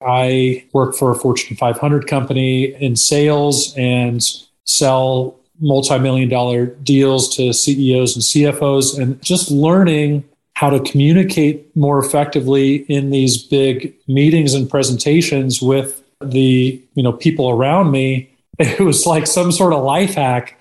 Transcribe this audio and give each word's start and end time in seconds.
I 0.00 0.64
work 0.72 0.94
for 0.94 1.10
a 1.10 1.14
Fortune 1.14 1.56
500 1.56 2.06
company 2.06 2.66
in 2.74 2.96
sales 2.96 3.74
and 3.76 4.22
sell 4.64 5.38
multi-million 5.60 6.28
dollar 6.28 6.66
deals 6.66 7.34
to 7.36 7.52
CEOs 7.52 8.14
and 8.14 8.22
CFOs 8.22 8.98
and 8.98 9.20
just 9.22 9.50
learning 9.50 10.24
how 10.54 10.70
to 10.70 10.80
communicate 10.80 11.74
more 11.76 12.04
effectively 12.04 12.76
in 12.88 13.10
these 13.10 13.42
big 13.42 13.94
meetings 14.06 14.54
and 14.54 14.68
presentations 14.70 15.62
with 15.62 16.02
the 16.20 16.82
you 16.94 17.02
know 17.02 17.12
people 17.12 17.50
around 17.50 17.90
me. 17.90 18.30
It 18.60 18.80
was 18.80 19.06
like 19.06 19.28
some 19.28 19.52
sort 19.52 19.72
of 19.72 19.84
life 19.84 20.14
hack 20.14 20.58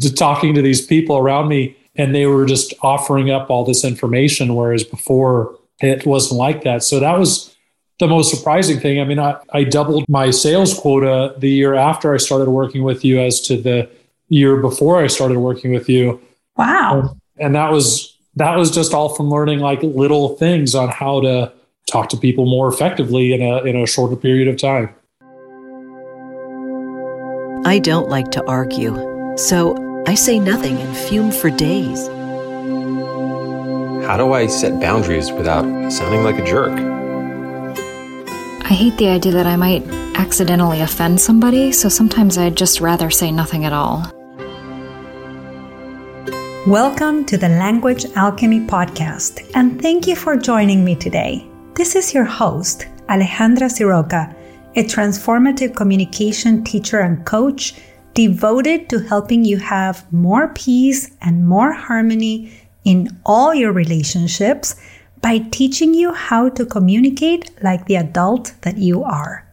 to 0.00 0.14
talking 0.14 0.54
to 0.54 0.62
these 0.62 0.80
people 0.80 1.18
around 1.18 1.48
me 1.48 1.76
and 1.94 2.14
they 2.14 2.24
were 2.24 2.46
just 2.46 2.72
offering 2.80 3.30
up 3.30 3.50
all 3.50 3.66
this 3.66 3.84
information 3.84 4.54
whereas 4.54 4.82
before 4.82 5.54
it 5.80 6.06
wasn't 6.06 6.38
like 6.38 6.62
that. 6.64 6.82
So 6.82 7.00
that 7.00 7.18
was 7.18 7.53
the 8.00 8.08
most 8.08 8.36
surprising 8.36 8.78
thing 8.80 9.00
i 9.00 9.04
mean 9.04 9.18
I, 9.18 9.36
I 9.52 9.64
doubled 9.64 10.04
my 10.08 10.30
sales 10.30 10.78
quota 10.78 11.34
the 11.38 11.50
year 11.50 11.74
after 11.74 12.14
i 12.14 12.16
started 12.16 12.50
working 12.50 12.82
with 12.82 13.04
you 13.04 13.20
as 13.20 13.40
to 13.42 13.56
the 13.56 13.88
year 14.28 14.56
before 14.56 15.02
i 15.02 15.06
started 15.06 15.38
working 15.38 15.72
with 15.72 15.88
you 15.88 16.20
wow 16.56 17.00
and, 17.00 17.10
and 17.38 17.54
that 17.54 17.70
was 17.70 18.14
that 18.36 18.56
was 18.56 18.70
just 18.70 18.92
all 18.92 19.14
from 19.14 19.30
learning 19.30 19.60
like 19.60 19.82
little 19.82 20.36
things 20.36 20.74
on 20.74 20.88
how 20.88 21.20
to 21.20 21.52
talk 21.86 22.08
to 22.10 22.16
people 22.16 22.46
more 22.46 22.68
effectively 22.68 23.32
in 23.32 23.42
a 23.42 23.62
in 23.62 23.76
a 23.76 23.86
shorter 23.86 24.16
period 24.16 24.48
of 24.48 24.56
time. 24.56 24.94
I 27.66 27.78
don't 27.78 28.08
like 28.08 28.30
to 28.32 28.44
argue, 28.46 28.94
so 29.36 29.76
I 30.06 30.14
say 30.14 30.38
nothing 30.38 30.76
and 30.76 30.96
fume 30.96 31.32
for 31.32 31.50
days. 31.50 32.06
How 34.06 34.18
do 34.18 34.32
I 34.34 34.46
set 34.48 34.80
boundaries 34.80 35.32
without 35.32 35.64
sounding 35.90 36.24
like 36.24 36.38
a 36.38 36.44
jerk? 36.44 37.03
I 38.74 38.76
hate 38.76 38.96
the 38.96 39.06
idea 39.06 39.30
that 39.30 39.46
I 39.46 39.54
might 39.54 39.86
accidentally 40.16 40.80
offend 40.80 41.20
somebody, 41.20 41.70
so 41.70 41.88
sometimes 41.88 42.36
I'd 42.36 42.56
just 42.56 42.80
rather 42.80 43.08
say 43.08 43.30
nothing 43.30 43.64
at 43.64 43.72
all. 43.72 44.02
Welcome 46.66 47.24
to 47.26 47.36
the 47.36 47.50
Language 47.50 48.04
Alchemy 48.16 48.66
Podcast, 48.66 49.48
and 49.54 49.80
thank 49.80 50.08
you 50.08 50.16
for 50.16 50.36
joining 50.36 50.84
me 50.84 50.96
today. 50.96 51.46
This 51.76 51.94
is 51.94 52.12
your 52.12 52.24
host, 52.24 52.88
Alejandra 53.08 53.70
Siroca, 53.70 54.34
a 54.74 54.82
transformative 54.82 55.76
communication 55.76 56.64
teacher 56.64 56.98
and 56.98 57.24
coach 57.24 57.76
devoted 58.14 58.88
to 58.88 58.98
helping 58.98 59.44
you 59.44 59.56
have 59.58 60.12
more 60.12 60.48
peace 60.48 61.12
and 61.20 61.46
more 61.46 61.70
harmony 61.70 62.52
in 62.84 63.08
all 63.24 63.54
your 63.54 63.70
relationships 63.70 64.74
by 65.24 65.38
teaching 65.38 65.94
you 65.94 66.12
how 66.12 66.50
to 66.50 66.66
communicate 66.66 67.50
like 67.62 67.86
the 67.86 67.94
adult 67.94 68.52
that 68.60 68.76
you 68.76 69.02
are. 69.02 69.48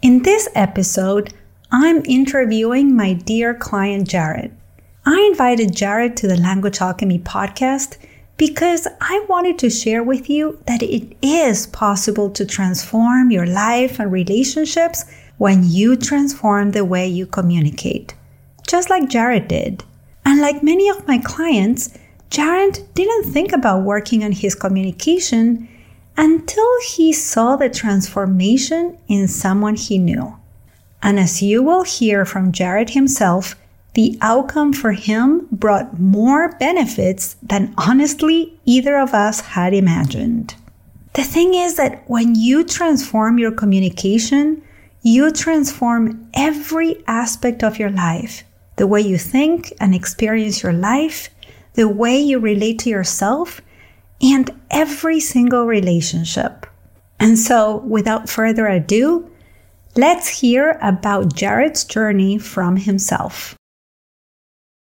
In 0.00 0.22
this 0.22 0.48
episode, 0.54 1.34
I'm 1.70 2.02
interviewing 2.06 2.96
my 2.96 3.12
dear 3.12 3.52
client 3.52 4.08
Jared. 4.08 4.56
I 5.04 5.20
invited 5.30 5.76
Jared 5.76 6.16
to 6.16 6.26
the 6.26 6.40
Language 6.40 6.80
Alchemy 6.80 7.18
podcast 7.18 7.98
because 8.38 8.88
I 9.02 9.22
wanted 9.28 9.58
to 9.58 9.68
share 9.68 10.02
with 10.02 10.30
you 10.30 10.58
that 10.66 10.82
it 10.82 11.14
is 11.20 11.66
possible 11.66 12.30
to 12.30 12.46
transform 12.46 13.30
your 13.30 13.46
life 13.46 14.00
and 14.00 14.10
relationships 14.10 15.04
when 15.36 15.62
you 15.62 15.94
transform 15.94 16.70
the 16.70 16.86
way 16.86 17.06
you 17.06 17.26
communicate, 17.26 18.14
just 18.66 18.88
like 18.88 19.10
Jared 19.10 19.46
did. 19.46 19.84
And 20.24 20.40
like 20.40 20.62
many 20.62 20.88
of 20.88 21.06
my 21.06 21.18
clients, 21.18 21.90
Jared 22.30 22.86
didn't 22.94 23.32
think 23.32 23.52
about 23.52 23.82
working 23.82 24.22
on 24.22 24.32
his 24.32 24.54
communication 24.54 25.68
until 26.16 26.68
he 26.86 27.12
saw 27.12 27.56
the 27.56 27.70
transformation 27.70 28.98
in 29.08 29.28
someone 29.28 29.76
he 29.76 29.98
knew. 29.98 30.36
And 31.02 31.18
as 31.18 31.42
you 31.42 31.62
will 31.62 31.84
hear 31.84 32.24
from 32.24 32.52
Jared 32.52 32.90
himself, 32.90 33.54
the 33.94 34.18
outcome 34.20 34.72
for 34.72 34.92
him 34.92 35.48
brought 35.50 35.98
more 35.98 36.56
benefits 36.58 37.36
than 37.42 37.74
honestly 37.78 38.58
either 38.64 38.98
of 38.98 39.14
us 39.14 39.40
had 39.40 39.72
imagined. 39.72 40.54
The 41.14 41.24
thing 41.24 41.54
is 41.54 41.76
that 41.76 42.08
when 42.08 42.34
you 42.34 42.64
transform 42.64 43.38
your 43.38 43.52
communication, 43.52 44.62
you 45.02 45.30
transform 45.32 46.28
every 46.34 47.02
aspect 47.06 47.62
of 47.62 47.78
your 47.78 47.90
life 47.90 48.44
the 48.76 48.86
way 48.86 49.00
you 49.00 49.18
think 49.18 49.72
and 49.80 49.94
experience 49.94 50.62
your 50.62 50.72
life, 50.72 51.28
the 51.78 51.88
way 51.88 52.18
you 52.18 52.40
relate 52.40 52.80
to 52.80 52.90
yourself, 52.90 53.60
and 54.20 54.50
every 54.68 55.20
single 55.20 55.64
relationship. 55.64 56.66
And 57.20 57.38
so, 57.38 57.76
without 57.86 58.28
further 58.28 58.66
ado, 58.66 59.30
let's 59.94 60.26
hear 60.26 60.76
about 60.82 61.36
Jared's 61.36 61.84
journey 61.84 62.36
from 62.36 62.76
himself. 62.76 63.54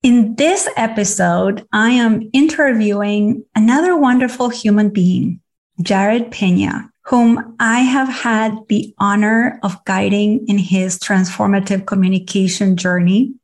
In 0.02 0.34
this 0.34 0.68
episode, 0.76 1.64
I 1.72 1.90
am 1.90 2.28
interviewing 2.32 3.44
another 3.54 3.96
wonderful 3.96 4.48
human 4.48 4.88
being, 4.88 5.40
Jared 5.82 6.32
Pena, 6.32 6.90
whom 7.02 7.54
I 7.60 7.82
have 7.82 8.08
had 8.08 8.58
the 8.68 8.92
honor 8.98 9.60
of 9.62 9.84
guiding 9.84 10.44
in 10.48 10.58
his 10.58 10.98
transformative 10.98 11.86
communication 11.86 12.76
journey 12.76 13.34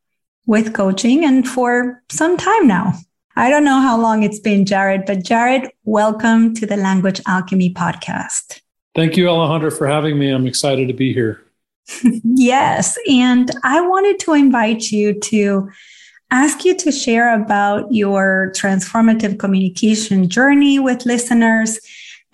with 0.44 0.74
coaching 0.74 1.24
and 1.24 1.48
for 1.48 2.02
some 2.10 2.36
time 2.36 2.66
now. 2.66 2.94
I 3.38 3.50
don't 3.50 3.62
know 3.62 3.80
how 3.80 3.96
long 3.96 4.24
it's 4.24 4.40
been, 4.40 4.64
Jared, 4.64 5.06
but 5.06 5.22
Jared, 5.22 5.70
welcome 5.84 6.54
to 6.54 6.66
the 6.66 6.76
Language 6.76 7.20
Alchemy 7.24 7.72
podcast. 7.72 8.62
Thank 8.96 9.16
you, 9.16 9.26
Alejandra, 9.26 9.70
for 9.78 9.86
having 9.86 10.18
me. 10.18 10.30
I'm 10.30 10.44
excited 10.44 10.88
to 10.88 10.92
be 10.92 11.14
here. 11.14 11.40
yes. 12.24 12.98
And 13.08 13.48
I 13.62 13.80
wanted 13.80 14.18
to 14.24 14.32
invite 14.32 14.90
you 14.90 15.20
to 15.20 15.70
ask 16.32 16.64
you 16.64 16.76
to 16.78 16.90
share 16.90 17.40
about 17.40 17.86
your 17.94 18.50
transformative 18.56 19.38
communication 19.38 20.28
journey 20.28 20.80
with 20.80 21.06
listeners 21.06 21.78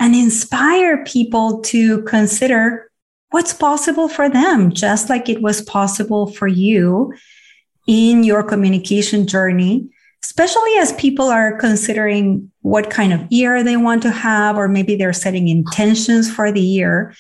and 0.01 0.15
inspire 0.15 1.05
people 1.05 1.61
to 1.65 2.01
consider 2.05 2.91
what's 3.29 3.53
possible 3.53 4.09
for 4.09 4.31
them, 4.31 4.73
just 4.73 5.11
like 5.11 5.29
it 5.29 5.43
was 5.43 5.61
possible 5.61 6.29
for 6.29 6.49
you 6.49 7.13
in 7.87 8.25
your 8.25 8.43
communication 8.43 9.27
journey, 9.27 9.91
especially 10.25 10.75
as 10.79 10.93
people 10.95 11.27
are 11.27 11.59
considering 11.59 12.51
what 12.63 12.89
kind 12.89 13.13
of 13.13 13.31
year 13.31 13.63
they 13.63 13.77
want 13.77 14.03
to 14.03 14.11
have, 14.11 14.57
or 14.57 14.69
maybe 14.69 14.97
they're 14.97 15.13
setting 15.13 15.49
intentions 15.49 16.33
for 16.33 16.51
the 16.51 16.63
year. 16.63 17.15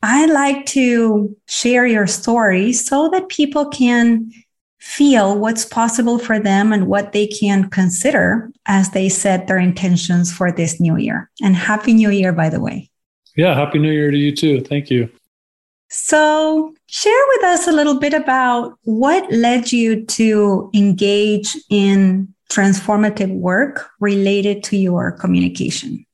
I 0.00 0.26
like 0.26 0.64
to 0.66 1.36
share 1.48 1.86
your 1.86 2.06
story 2.06 2.72
so 2.72 3.08
that 3.10 3.28
people 3.28 3.66
can 3.68 4.30
feel 4.78 5.36
what's 5.36 5.64
possible 5.64 6.18
for 6.20 6.38
them 6.38 6.72
and 6.72 6.86
what 6.86 7.12
they 7.12 7.26
can 7.26 7.68
consider 7.70 8.52
as 8.66 8.90
they 8.90 9.08
set 9.08 9.48
their 9.48 9.58
intentions 9.58 10.32
for 10.32 10.52
this 10.52 10.78
new 10.78 10.96
year. 10.96 11.30
And 11.42 11.56
Happy 11.56 11.94
New 11.94 12.10
Year, 12.10 12.32
by 12.32 12.48
the 12.48 12.60
way. 12.60 12.90
Yeah, 13.34 13.54
Happy 13.54 13.80
New 13.80 13.90
Year 13.90 14.12
to 14.12 14.16
you 14.16 14.36
too. 14.36 14.60
Thank 14.60 14.88
you. 14.88 15.10
So, 15.96 16.74
share 16.88 17.24
with 17.28 17.44
us 17.44 17.68
a 17.68 17.72
little 17.72 18.00
bit 18.00 18.14
about 18.14 18.76
what 18.82 19.30
led 19.30 19.70
you 19.70 20.04
to 20.04 20.68
engage 20.74 21.56
in 21.70 22.34
transformative 22.50 23.32
work 23.32 23.88
related 24.00 24.64
to 24.64 24.76
your 24.76 25.12
communication. 25.12 26.04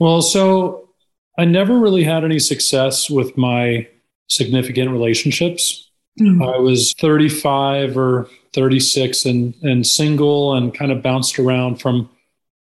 Well, 0.00 0.22
so 0.22 0.88
I 1.38 1.44
never 1.44 1.78
really 1.78 2.02
had 2.02 2.24
any 2.24 2.38
success 2.38 3.10
with 3.10 3.36
my 3.36 3.86
significant 4.26 4.90
relationships. 4.90 5.90
Mm-hmm. 6.18 6.42
I 6.42 6.56
was 6.56 6.94
35 6.94 7.98
or 7.98 8.30
36 8.54 9.26
and, 9.26 9.54
and 9.62 9.86
single 9.86 10.54
and 10.54 10.72
kind 10.72 10.90
of 10.90 11.02
bounced 11.02 11.38
around 11.38 11.76
from 11.76 12.08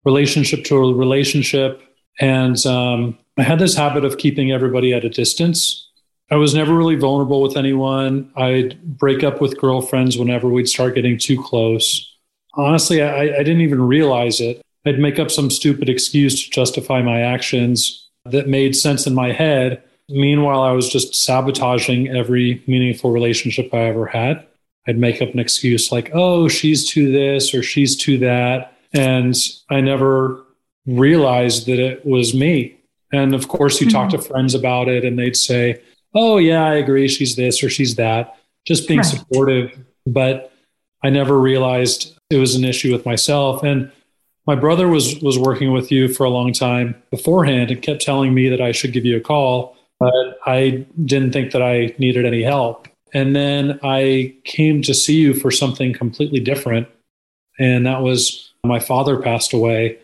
relationship 0.05 0.65
to 0.67 0.95
relationship. 0.95 1.83
And 2.21 2.65
um, 2.65 3.19
I 3.37 3.43
had 3.43 3.59
this 3.59 3.75
habit 3.75 4.05
of 4.05 4.19
keeping 4.19 4.53
everybody 4.53 4.95
at 4.95 5.05
a 5.05 5.11
distance. 5.11 5.90
I 6.31 6.37
was 6.37 6.55
never 6.55 6.75
really 6.75 6.97
vulnerable 6.97 7.43
with 7.43 7.57
anyone. 7.57 8.31
I'd 8.37 8.81
break 8.83 9.25
up 9.25 9.41
with 9.41 9.59
girlfriends 9.59 10.17
whenever 10.17 10.49
we'd 10.49 10.69
start 10.69 10.95
getting 10.95 11.19
too 11.19 11.43
close. 11.43 12.07
Honestly, 12.55 13.03
I, 13.03 13.23
I 13.23 13.39
didn't 13.39 13.63
even 13.63 13.83
realize 13.83 14.41
it. 14.41 14.63
I'd 14.87 14.99
make 14.99 15.19
up 15.19 15.31
some 15.31 15.51
stupid 15.51 15.89
excuse 15.89 16.45
to 16.45 16.51
justify 16.51 17.03
my 17.03 17.21
actions 17.21 18.09
that 18.25 18.49
made 18.49 18.77
sense 18.77 19.07
in 19.07 19.15
my 19.15 19.33
head 19.33 19.83
Meanwhile, 20.11 20.63
I 20.63 20.73
was 20.73 20.89
just 20.89 21.15
sabotaging 21.15 22.09
every 22.09 22.63
meaningful 22.67 23.13
relationship 23.13 23.73
I 23.73 23.83
ever 23.83 24.07
had. 24.07 24.45
I'd 24.89 24.99
make 24.99 25.23
up 25.23 25.33
an 25.33 25.39
excuse 25.39 25.93
like, 25.93 26.11
oh, 26.13 26.49
she's 26.49 26.89
to 26.91 27.13
this 27.13 27.55
or 27.55 27.63
she's 27.63 27.97
to 27.99 28.19
that. 28.19 28.77
And 28.93 29.37
I 29.71 29.81
never 29.81 30.45
realized 30.85 31.67
that 31.67 31.79
it 31.79 32.05
was 32.05 32.35
me. 32.35 32.77
And 33.13 33.35
of 33.35 33.47
course, 33.47 33.81
you 33.81 33.87
mm-hmm. 33.87 33.97
talk 33.97 34.11
to 34.11 34.19
friends 34.19 34.55
about 34.55 34.89
it 34.89 35.05
and 35.05 35.17
they'd 35.17 35.37
say, 35.37 35.81
oh, 36.15 36.39
yeah, 36.39 36.65
I 36.65 36.75
agree. 36.75 37.09
She's 37.09 37.37
this 37.37 37.63
or 37.63 37.71
she's 37.71 37.97
that. 37.97 38.37
Just 38.67 38.89
being 38.89 39.01
right. 39.01 39.07
supportive. 39.07 39.79
But 40.07 40.53
I 41.03 41.11
never 41.11 41.39
realized 41.39 42.17
it 42.31 42.37
was 42.37 42.55
an 42.55 42.65
issue 42.65 42.93
with 42.93 43.07
myself. 43.07 43.63
And 43.63 43.91
my 44.47 44.55
brother 44.55 44.89
was 44.89 45.21
was 45.21 45.39
working 45.39 45.73
with 45.73 45.93
you 45.93 46.09
for 46.09 46.25
a 46.25 46.31
long 46.31 46.53
time 46.53 47.01
beforehand 47.11 47.71
and 47.71 47.83
kept 47.83 48.03
telling 48.03 48.35
me 48.35 48.49
that 48.49 48.61
I 48.61 48.73
should 48.73 48.93
give 48.93 49.05
you 49.05 49.17
a 49.17 49.21
call 49.21 49.77
but 50.01 50.39
I 50.47 50.87
didn't 51.05 51.33
think 51.33 51.53
that 51.53 51.63
I 51.63 51.95
needed 51.99 52.25
any 52.25 52.43
help. 52.43 52.89
And 53.13 53.37
then 53.37 53.79
I 53.83 54.35
came 54.45 54.83
to 54.83 54.95
see 54.95 55.17
you 55.17 55.35
for 55.35 55.51
something 55.51 55.93
completely 55.93 56.41
different. 56.41 56.89
And 57.59 57.87
that 57.87 58.01
was 58.03 58.53
my 58.65 58.81
father 58.81 59.21
passed 59.21 59.53
away 59.53 59.99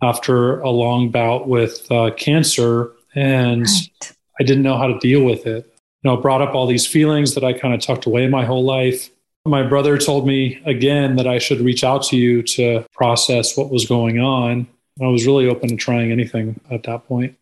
after 0.00 0.60
a 0.60 0.70
long 0.70 1.10
bout 1.10 1.48
with 1.48 1.90
uh, 1.90 2.12
cancer. 2.16 2.92
And 3.14 3.62
right. 3.62 4.12
I 4.40 4.44
didn't 4.44 4.62
know 4.62 4.76
how 4.76 4.86
to 4.86 4.98
deal 4.98 5.24
with 5.24 5.46
it. 5.46 5.66
You 6.02 6.10
know, 6.10 6.14
it 6.14 6.22
brought 6.22 6.42
up 6.42 6.54
all 6.54 6.66
these 6.66 6.86
feelings 6.86 7.34
that 7.34 7.44
I 7.44 7.52
kind 7.52 7.74
of 7.74 7.80
tucked 7.80 8.06
away 8.06 8.26
my 8.28 8.44
whole 8.44 8.64
life. 8.64 9.10
My 9.44 9.62
brother 9.62 9.98
told 9.98 10.26
me 10.26 10.60
again 10.64 11.16
that 11.16 11.26
I 11.26 11.38
should 11.38 11.60
reach 11.60 11.84
out 11.84 12.02
to 12.04 12.16
you 12.16 12.42
to 12.42 12.84
process 12.92 13.56
what 13.56 13.70
was 13.70 13.86
going 13.86 14.20
on. 14.20 14.66
I 15.00 15.06
was 15.06 15.26
really 15.26 15.48
open 15.48 15.70
to 15.70 15.76
trying 15.76 16.12
anything 16.12 16.60
at 16.70 16.84
that 16.84 17.06
point. 17.06 17.36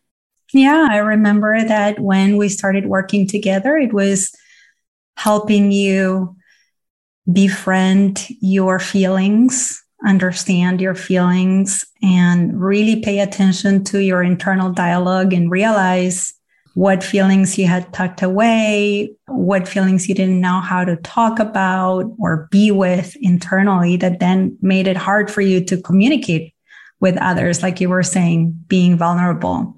Yeah, 0.53 0.89
I 0.91 0.97
remember 0.97 1.63
that 1.63 2.01
when 2.01 2.37
we 2.37 2.49
started 2.49 2.87
working 2.87 3.27
together, 3.27 3.77
it 3.77 3.93
was 3.93 4.35
helping 5.17 5.71
you 5.71 6.37
befriend 7.31 8.27
your 8.41 8.79
feelings, 8.79 9.83
understand 10.05 10.81
your 10.81 10.95
feelings, 10.95 11.85
and 12.03 12.61
really 12.61 13.01
pay 13.01 13.21
attention 13.21 13.85
to 13.85 13.99
your 14.03 14.23
internal 14.23 14.73
dialogue 14.73 15.33
and 15.33 15.51
realize 15.51 16.35
what 16.75 17.03
feelings 17.03 17.59
you 17.59 17.67
had 17.67 17.93
tucked 17.93 18.23
away, 18.23 19.13
what 19.27 19.67
feelings 19.67 20.09
you 20.09 20.15
didn't 20.15 20.41
know 20.41 20.61
how 20.61 20.85
to 20.85 20.97
talk 20.97 21.39
about 21.39 22.05
or 22.19 22.49
be 22.51 22.71
with 22.71 23.17
internally 23.21 23.97
that 23.97 24.21
then 24.21 24.57
made 24.63 24.87
it 24.87 24.97
hard 24.97 25.31
for 25.31 25.41
you 25.41 25.65
to 25.65 25.81
communicate 25.83 26.55
with 27.01 27.17
others, 27.17 27.63
like 27.63 27.81
you 27.81 27.89
were 27.89 28.03
saying, 28.03 28.53
being 28.69 28.97
vulnerable. 28.97 29.77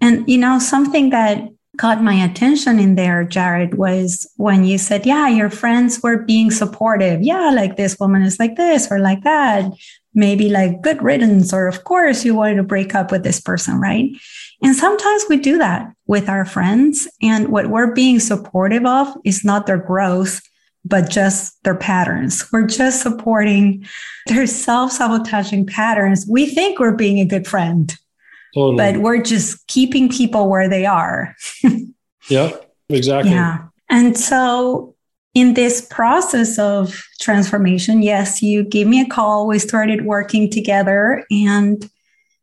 And, 0.00 0.28
you 0.28 0.38
know, 0.38 0.58
something 0.58 1.10
that 1.10 1.48
caught 1.76 2.02
my 2.02 2.14
attention 2.14 2.78
in 2.78 2.94
there, 2.94 3.24
Jared, 3.24 3.74
was 3.74 4.30
when 4.36 4.64
you 4.64 4.78
said, 4.78 5.06
yeah, 5.06 5.28
your 5.28 5.50
friends 5.50 6.02
were 6.02 6.18
being 6.18 6.50
supportive. 6.50 7.22
Yeah, 7.22 7.50
like 7.50 7.76
this 7.76 7.98
woman 7.98 8.22
is 8.22 8.38
like 8.38 8.56
this 8.56 8.90
or 8.90 8.98
like 8.98 9.22
that. 9.24 9.64
Maybe 10.14 10.48
like 10.48 10.82
good 10.82 11.02
riddance, 11.02 11.52
or 11.52 11.66
of 11.66 11.84
course 11.84 12.24
you 12.24 12.34
wanted 12.34 12.56
to 12.56 12.62
break 12.62 12.94
up 12.94 13.10
with 13.10 13.24
this 13.24 13.40
person, 13.40 13.80
right? 13.80 14.10
And 14.62 14.76
sometimes 14.76 15.24
we 15.28 15.36
do 15.36 15.58
that 15.58 15.92
with 16.06 16.28
our 16.28 16.44
friends. 16.44 17.08
And 17.20 17.48
what 17.48 17.68
we're 17.68 17.92
being 17.92 18.20
supportive 18.20 18.86
of 18.86 19.08
is 19.24 19.44
not 19.44 19.66
their 19.66 19.78
growth, 19.78 20.40
but 20.84 21.10
just 21.10 21.62
their 21.64 21.74
patterns. 21.74 22.44
We're 22.52 22.66
just 22.66 23.02
supporting 23.02 23.86
their 24.26 24.46
self 24.46 24.92
sabotaging 24.92 25.66
patterns. 25.66 26.26
We 26.28 26.46
think 26.46 26.78
we're 26.78 26.96
being 26.96 27.18
a 27.18 27.24
good 27.24 27.46
friend 27.46 27.94
Totally. 28.54 28.76
But 28.76 29.00
we're 29.00 29.22
just 29.22 29.66
keeping 29.66 30.08
people 30.08 30.48
where 30.48 30.68
they 30.68 30.86
are. 30.86 31.34
yeah, 32.28 32.52
exactly. 32.88 33.32
Yeah. 33.32 33.66
And 33.90 34.16
so 34.16 34.93
in 35.34 35.54
this 35.54 35.86
process 35.90 36.58
of 36.58 37.02
transformation, 37.20 38.02
yes, 38.02 38.40
you 38.40 38.64
gave 38.64 38.86
me 38.86 39.00
a 39.00 39.08
call. 39.08 39.46
We 39.46 39.58
started 39.58 40.06
working 40.06 40.48
together 40.48 41.24
and 41.30 41.88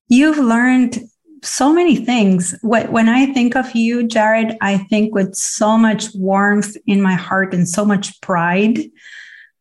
you've 0.09 0.37
learned 0.37 0.99
so 1.41 1.73
many 1.73 1.95
things. 1.95 2.53
When 2.61 3.09
I 3.09 3.27
think 3.33 3.55
of 3.55 3.73
you, 3.73 4.07
Jared, 4.07 4.57
I 4.61 4.77
think 4.77 5.15
with 5.15 5.33
so 5.35 5.77
much 5.77 6.13
warmth 6.13 6.75
in 6.85 7.01
my 7.01 7.13
heart 7.13 7.53
and 7.53 7.67
so 7.67 7.85
much 7.85 8.19
pride 8.21 8.79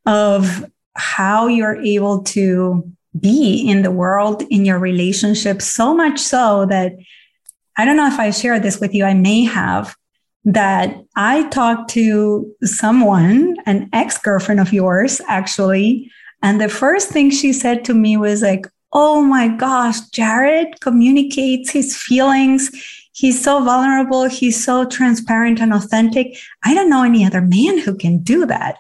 of 0.07 0.65
how 0.95 1.47
you're 1.47 1.81
able 1.81 2.23
to 2.25 2.91
be 3.19 3.67
in 3.69 3.83
the 3.83 3.91
world, 3.91 4.43
in 4.51 4.65
your 4.65 4.79
relationship, 4.79 5.63
so 5.63 5.95
much 5.95 6.19
so 6.19 6.67
that 6.67 6.93
I 7.79 7.85
don't 7.85 7.97
know 7.97 8.09
if 8.09 8.19
I 8.19 8.31
shared 8.31 8.63
this 8.63 8.81
with 8.81 8.93
you, 8.93 9.05
I 9.05 9.15
may 9.15 9.45
have, 9.45 9.97
that 10.45 10.97
I 11.17 11.49
talked 11.49 11.91
to 11.91 12.51
someone, 12.63 13.57
an 13.67 13.89
ex 13.93 14.19
girlfriend 14.19 14.61
of 14.61 14.73
yours, 14.73 15.21
actually. 15.29 16.11
And 16.43 16.61
the 16.61 16.69
first 16.69 17.11
thing 17.11 17.31
she 17.31 17.53
said 17.53 17.85
to 17.85 17.95
me 17.95 18.17
was 18.17 18.43
like, 18.43 18.67
Oh 18.93 19.23
my 19.23 19.49
gosh, 19.49 20.01
Jared 20.11 20.81
communicates 20.81 21.71
his 21.71 21.97
feelings. 21.97 22.71
He's 23.13 23.41
so 23.43 23.63
vulnerable. 23.63 24.25
He's 24.25 24.65
so 24.65 24.85
transparent 24.85 25.61
and 25.61 25.73
authentic. 25.73 26.37
I 26.65 26.75
don't 26.75 26.91
know 26.91 27.05
any 27.05 27.25
other 27.25 27.41
man 27.41 27.79
who 27.79 27.95
can 27.95 28.19
do 28.19 28.47
that. 28.47 28.79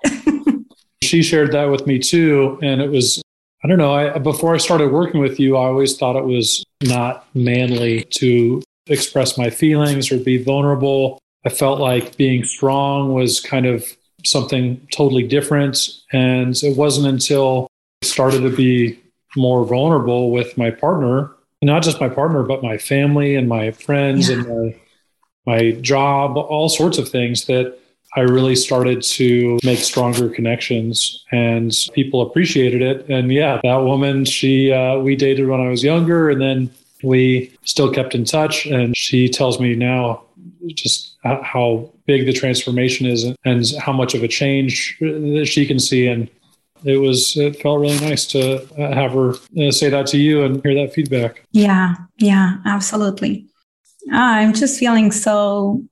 she 1.02 1.22
shared 1.22 1.52
that 1.52 1.66
with 1.66 1.86
me 1.86 1.98
too. 1.98 2.58
And 2.62 2.80
it 2.80 2.90
was 2.90 3.22
I 3.62 3.68
don't 3.68 3.78
know. 3.78 3.92
I, 3.92 4.18
before 4.18 4.54
I 4.54 4.58
started 4.58 4.90
working 4.90 5.20
with 5.20 5.38
you, 5.38 5.56
I 5.56 5.66
always 5.66 5.96
thought 5.98 6.16
it 6.16 6.24
was 6.24 6.64
not 6.82 7.26
manly 7.34 8.04
to 8.14 8.62
express 8.86 9.36
my 9.36 9.50
feelings 9.50 10.10
or 10.10 10.16
be 10.16 10.42
vulnerable. 10.42 11.18
I 11.44 11.48
felt 11.48 11.80
like 11.80 12.16
being 12.16 12.44
strong 12.44 13.14
was 13.14 13.40
kind 13.40 13.66
of 13.66 13.84
something 14.24 14.86
totally 14.92 15.26
different. 15.26 15.78
And 16.12 16.54
it 16.62 16.76
wasn't 16.76 17.06
until 17.06 17.68
I 18.02 18.06
started 18.06 18.40
to 18.42 18.54
be 18.54 19.00
more 19.36 19.64
vulnerable 19.64 20.30
with 20.30 20.58
my 20.58 20.70
partner, 20.70 21.30
not 21.62 21.82
just 21.82 22.00
my 22.00 22.08
partner, 22.08 22.42
but 22.42 22.62
my 22.62 22.78
family 22.78 23.36
and 23.36 23.48
my 23.48 23.70
friends 23.70 24.28
yeah. 24.28 24.36
and 24.36 24.48
my, 24.48 24.80
my 25.46 25.70
job, 25.80 26.36
all 26.36 26.68
sorts 26.68 26.98
of 26.98 27.08
things 27.08 27.46
that 27.46 27.78
I 28.16 28.20
really 28.20 28.56
started 28.56 29.02
to 29.02 29.58
make 29.62 29.78
stronger 29.78 30.28
connections 30.28 31.24
and 31.30 31.72
people 31.94 32.22
appreciated 32.22 32.82
it. 32.82 33.08
And 33.08 33.32
yeah, 33.32 33.60
that 33.62 33.76
woman, 33.76 34.24
she, 34.24 34.72
uh, 34.72 34.98
we 34.98 35.14
dated 35.14 35.46
when 35.46 35.60
I 35.60 35.68
was 35.68 35.84
younger 35.84 36.28
and 36.28 36.40
then 36.40 36.70
we 37.04 37.56
still 37.62 37.92
kept 37.92 38.16
in 38.16 38.24
touch. 38.24 38.66
And 38.66 38.96
she 38.96 39.28
tells 39.28 39.60
me 39.60 39.76
now 39.76 40.24
just 40.74 41.09
how 41.22 41.92
big 42.06 42.26
the 42.26 42.32
transformation 42.32 43.06
is 43.06 43.24
and 43.44 43.64
how 43.78 43.92
much 43.92 44.14
of 44.14 44.22
a 44.22 44.28
change 44.28 44.96
that 45.00 45.46
she 45.46 45.66
can 45.66 45.78
see. 45.78 46.06
And 46.06 46.30
it 46.84 46.96
was, 46.96 47.36
it 47.36 47.60
felt 47.60 47.80
really 47.80 48.00
nice 48.00 48.24
to 48.28 48.66
have 48.76 49.12
her 49.12 49.34
uh, 49.60 49.70
say 49.70 49.90
that 49.90 50.06
to 50.08 50.18
you 50.18 50.44
and 50.44 50.62
hear 50.62 50.74
that 50.74 50.94
feedback. 50.94 51.44
Yeah. 51.52 51.94
Yeah, 52.18 52.56
absolutely. 52.64 53.46
I'm 54.10 54.54
just 54.54 54.78
feeling 54.78 55.12
so 55.12 55.82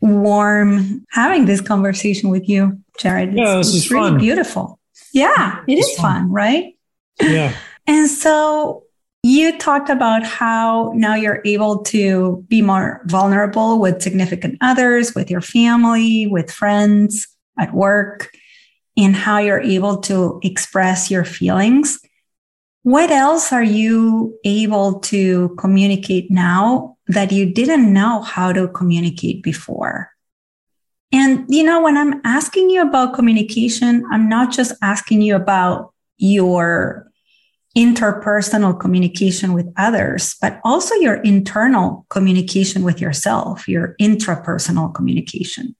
warm 0.00 1.04
having 1.10 1.46
this 1.46 1.60
conversation 1.60 2.28
with 2.30 2.48
you, 2.48 2.80
Jared. 2.98 3.30
It's, 3.30 3.38
yeah, 3.38 3.56
this 3.56 3.74
is 3.74 3.90
really 3.90 4.10
fun. 4.10 4.18
beautiful. 4.18 4.80
Yeah, 5.12 5.62
it 5.66 5.78
it's 5.78 5.88
is 5.90 5.96
fun. 5.96 6.22
fun, 6.22 6.32
right? 6.32 6.76
Yeah. 7.20 7.54
and 7.86 8.08
so 8.08 8.82
you 9.26 9.58
talked 9.58 9.90
about 9.90 10.22
how 10.22 10.92
now 10.94 11.16
you're 11.16 11.42
able 11.44 11.82
to 11.82 12.44
be 12.48 12.62
more 12.62 13.02
vulnerable 13.06 13.80
with 13.80 14.00
significant 14.00 14.56
others, 14.60 15.16
with 15.16 15.30
your 15.30 15.40
family, 15.40 16.28
with 16.28 16.48
friends, 16.48 17.26
at 17.58 17.74
work, 17.74 18.30
and 18.96 19.16
how 19.16 19.38
you're 19.38 19.60
able 19.60 19.98
to 19.98 20.38
express 20.44 21.10
your 21.10 21.24
feelings. 21.24 21.98
What 22.84 23.10
else 23.10 23.52
are 23.52 23.64
you 23.64 24.38
able 24.44 25.00
to 25.00 25.56
communicate 25.58 26.30
now 26.30 26.96
that 27.08 27.32
you 27.32 27.52
didn't 27.52 27.92
know 27.92 28.22
how 28.22 28.52
to 28.52 28.68
communicate 28.68 29.42
before? 29.42 30.12
And, 31.10 31.46
you 31.48 31.64
know, 31.64 31.82
when 31.82 31.96
I'm 31.96 32.20
asking 32.24 32.70
you 32.70 32.82
about 32.82 33.14
communication, 33.14 34.04
I'm 34.12 34.28
not 34.28 34.52
just 34.52 34.72
asking 34.82 35.22
you 35.22 35.34
about 35.34 35.92
your 36.16 37.10
interpersonal 37.76 38.78
communication 38.78 39.52
with 39.52 39.72
others, 39.76 40.36
but 40.40 40.60
also 40.64 40.94
your 40.96 41.16
internal 41.16 42.06
communication 42.08 42.82
with 42.82 43.00
yourself, 43.00 43.68
your 43.68 43.94
intrapersonal 44.00 44.94
communication. 44.94 45.76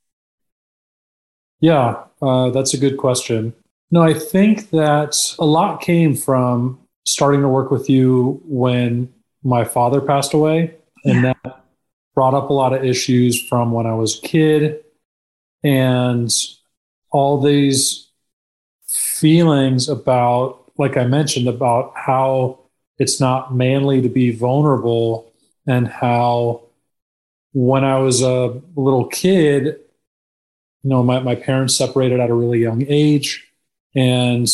Yeah, 1.60 2.04
uh, 2.20 2.50
that's 2.50 2.74
a 2.74 2.78
good 2.78 2.98
question. 2.98 3.54
No, 3.90 4.02
I 4.02 4.14
think 4.14 4.70
that 4.70 5.16
a 5.38 5.46
lot 5.46 5.80
came 5.80 6.14
from 6.14 6.78
starting 7.06 7.40
to 7.40 7.48
work 7.48 7.70
with 7.70 7.88
you 7.88 8.42
when 8.44 9.12
my 9.42 9.64
father 9.64 10.00
passed 10.00 10.34
away. 10.34 10.74
And 11.04 11.22
yeah. 11.22 11.32
that 11.44 11.64
brought 12.14 12.34
up 12.34 12.50
a 12.50 12.52
lot 12.52 12.72
of 12.72 12.84
issues 12.84 13.40
from 13.48 13.72
when 13.72 13.86
I 13.86 13.94
was 13.94 14.18
a 14.18 14.22
kid 14.22 14.84
and 15.62 16.30
all 17.10 17.40
these 17.40 18.10
feelings 18.88 19.88
about, 19.88 20.65
like 20.78 20.96
I 20.96 21.04
mentioned, 21.04 21.48
about 21.48 21.92
how 21.96 22.58
it's 22.98 23.20
not 23.20 23.54
manly 23.54 24.00
to 24.02 24.08
be 24.08 24.30
vulnerable 24.30 25.32
and 25.66 25.88
how 25.88 26.62
when 27.52 27.84
I 27.84 27.98
was 27.98 28.22
a 28.22 28.60
little 28.74 29.06
kid, 29.06 29.64
you 29.64 30.90
know, 30.90 31.02
my, 31.02 31.20
my 31.20 31.34
parents 31.34 31.76
separated 31.76 32.20
at 32.20 32.30
a 32.30 32.34
really 32.34 32.60
young 32.60 32.84
age. 32.88 33.42
And 33.94 34.46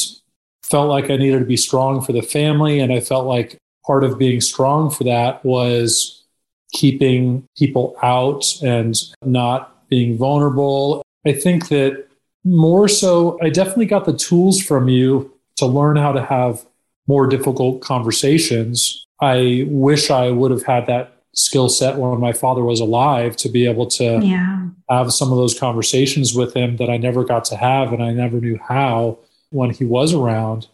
felt 0.62 0.88
like 0.88 1.10
I 1.10 1.16
needed 1.16 1.40
to 1.40 1.44
be 1.44 1.56
strong 1.56 2.00
for 2.00 2.12
the 2.12 2.22
family. 2.22 2.80
And 2.80 2.92
I 2.92 3.00
felt 3.00 3.26
like 3.26 3.58
part 3.84 4.04
of 4.04 4.18
being 4.18 4.40
strong 4.40 4.90
for 4.90 5.04
that 5.04 5.44
was 5.44 6.24
keeping 6.72 7.44
people 7.58 7.94
out 8.02 8.44
and 8.62 8.94
not 9.22 9.88
being 9.88 10.16
vulnerable. 10.16 11.02
I 11.26 11.32
think 11.32 11.68
that 11.68 12.06
more 12.44 12.88
so, 12.88 13.38
I 13.42 13.50
definitely 13.50 13.86
got 13.86 14.04
the 14.04 14.16
tools 14.16 14.62
from 14.62 14.88
you 14.88 15.32
to 15.62 15.66
learn 15.66 15.96
how 15.96 16.12
to 16.12 16.24
have 16.24 16.64
more 17.06 17.26
difficult 17.28 17.80
conversations. 17.80 19.06
I 19.20 19.64
wish 19.68 20.10
I 20.10 20.30
would 20.30 20.50
have 20.50 20.64
had 20.64 20.86
that 20.88 21.22
skill 21.34 21.68
set 21.68 21.96
when 21.96 22.18
my 22.20 22.32
father 22.32 22.62
was 22.64 22.80
alive 22.80 23.36
to 23.36 23.48
be 23.48 23.66
able 23.66 23.86
to 23.86 24.20
Yeah. 24.22 24.68
have 24.90 25.12
some 25.12 25.30
of 25.30 25.38
those 25.38 25.58
conversations 25.58 26.34
with 26.34 26.54
him 26.54 26.76
that 26.76 26.90
I 26.90 26.96
never 26.96 27.24
got 27.24 27.44
to 27.46 27.56
have 27.56 27.92
and 27.92 28.02
I 28.02 28.12
never 28.12 28.40
knew 28.40 28.58
how 28.68 29.18
when 29.50 29.70
he 29.70 29.84
was 29.84 30.12
around. 30.12 30.66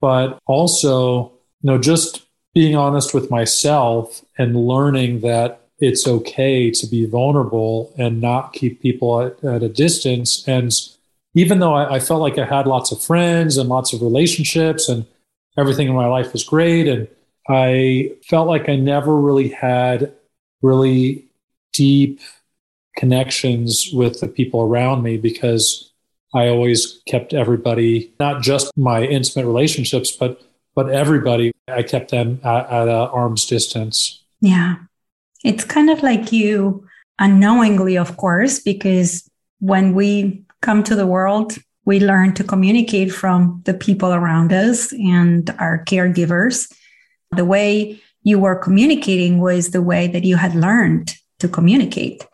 But 0.00 0.38
also, 0.46 1.32
you 1.62 1.70
know, 1.70 1.78
just 1.78 2.22
being 2.54 2.74
honest 2.74 3.12
with 3.12 3.30
myself 3.30 4.24
and 4.38 4.56
learning 4.56 5.20
that 5.20 5.60
it's 5.78 6.08
okay 6.08 6.70
to 6.70 6.86
be 6.86 7.04
vulnerable 7.04 7.92
and 7.98 8.20
not 8.20 8.54
keep 8.54 8.80
people 8.80 9.20
at, 9.20 9.44
at 9.44 9.62
a 9.62 9.68
distance. 9.68 10.42
And 10.48 10.72
even 11.36 11.60
though 11.60 11.74
I, 11.74 11.96
I 11.96 11.98
felt 12.00 12.22
like 12.22 12.38
I 12.38 12.46
had 12.46 12.66
lots 12.66 12.90
of 12.90 13.00
friends 13.00 13.58
and 13.58 13.68
lots 13.68 13.92
of 13.92 14.02
relationships 14.02 14.88
and 14.88 15.06
everything 15.56 15.86
in 15.86 15.94
my 15.94 16.06
life 16.06 16.32
was 16.32 16.42
great, 16.42 16.88
and 16.88 17.06
I 17.48 18.12
felt 18.24 18.48
like 18.48 18.68
I 18.68 18.76
never 18.76 19.14
really 19.14 19.48
had 19.48 20.12
really 20.62 21.26
deep 21.72 22.20
connections 22.96 23.90
with 23.92 24.20
the 24.20 24.28
people 24.28 24.62
around 24.62 25.02
me 25.02 25.18
because 25.18 25.92
I 26.34 26.48
always 26.48 27.00
kept 27.06 27.34
everybody, 27.34 28.12
not 28.18 28.42
just 28.42 28.72
my 28.76 29.04
intimate 29.04 29.46
relationships, 29.46 30.10
but 30.10 30.42
but 30.74 30.90
everybody, 30.90 31.52
I 31.68 31.82
kept 31.82 32.10
them 32.10 32.40
at, 32.44 32.68
at 32.68 32.88
arm's 32.88 33.46
distance. 33.46 34.22
Yeah. 34.40 34.76
It's 35.42 35.64
kind 35.64 35.88
of 35.90 36.02
like 36.02 36.32
you 36.32 36.86
unknowingly, 37.18 37.96
of 37.96 38.16
course, 38.16 38.60
because 38.60 39.28
when 39.60 39.94
we 39.94 40.45
come 40.62 40.82
to 40.84 40.94
the 40.94 41.06
world, 41.06 41.56
we 41.84 42.00
learn 42.00 42.34
to 42.34 42.44
communicate 42.44 43.12
from 43.12 43.62
the 43.64 43.74
people 43.74 44.12
around 44.12 44.52
us 44.52 44.92
and 44.92 45.48
our 45.58 45.84
caregivers. 45.84 46.72
The 47.32 47.44
way 47.44 48.00
you 48.22 48.38
were 48.38 48.56
communicating 48.56 49.40
was 49.40 49.70
the 49.70 49.82
way 49.82 50.08
that 50.08 50.24
you 50.24 50.36
had 50.36 50.54
learned 50.54 51.14
to 51.38 51.48
communicate. 51.48 52.26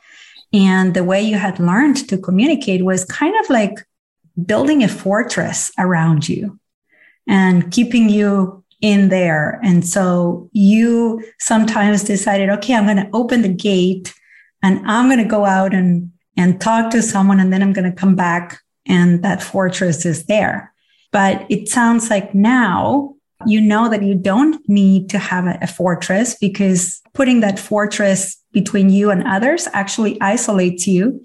And 0.53 0.95
the 0.95 1.05
way 1.05 1.21
you 1.21 1.37
had 1.37 1.59
learned 1.59 2.09
to 2.09 2.19
communicate 2.19 2.85
was 2.85 3.05
kind 3.05 3.35
of 3.41 3.51
like 3.51 3.87
building 4.47 4.83
a 4.83 4.89
fortress 4.89 5.71
around 5.79 6.29
you 6.29 6.59
and 7.29 7.71
keeping 7.71 8.09
you 8.09 8.65
in 8.81 9.11
there. 9.11 9.61
And 9.63 9.87
so 9.87 10.49
you 10.53 11.23
sometimes 11.39 12.05
decided, 12.05 12.49
okay, 12.51 12.75
I'm 12.75 12.85
going 12.85 12.97
to 12.97 13.11
open 13.13 13.43
the 13.43 13.49
gate 13.49 14.15
and 14.63 14.81
I'm 14.87 15.09
going 15.09 15.19
to 15.19 15.25
go 15.25 15.45
out 15.45 15.75
and, 15.75 16.11
and 16.37 16.61
talk 16.61 16.91
to 16.91 17.03
someone 17.03 17.41
and 17.41 17.53
then 17.53 17.63
I'm 17.63 17.73
going 17.73 17.91
to 17.91 17.97
come 17.97 18.15
back 18.15 18.61
and 18.87 19.23
that 19.23 19.43
fortress 19.43 20.07
is 20.07 20.25
there. 20.25 20.73
But 21.11 21.47
it 21.51 21.69
sounds 21.69 22.11
like 22.11 22.35
now 22.35 23.15
you 23.47 23.61
know 23.61 23.89
that 23.89 24.03
you 24.03 24.15
don't 24.15 24.67
need 24.69 25.11
to 25.11 25.19
have 25.19 25.47
a, 25.47 25.67
fortress 25.67 26.37
because 26.37 27.01
putting 27.13 27.41
that 27.41 27.59
fortress 27.59 28.41
between 28.53 28.91
you 28.91 29.11
and 29.11 29.27
others 29.27 29.69
actually 29.73 30.21
isolates 30.21 30.87
you 30.87 31.25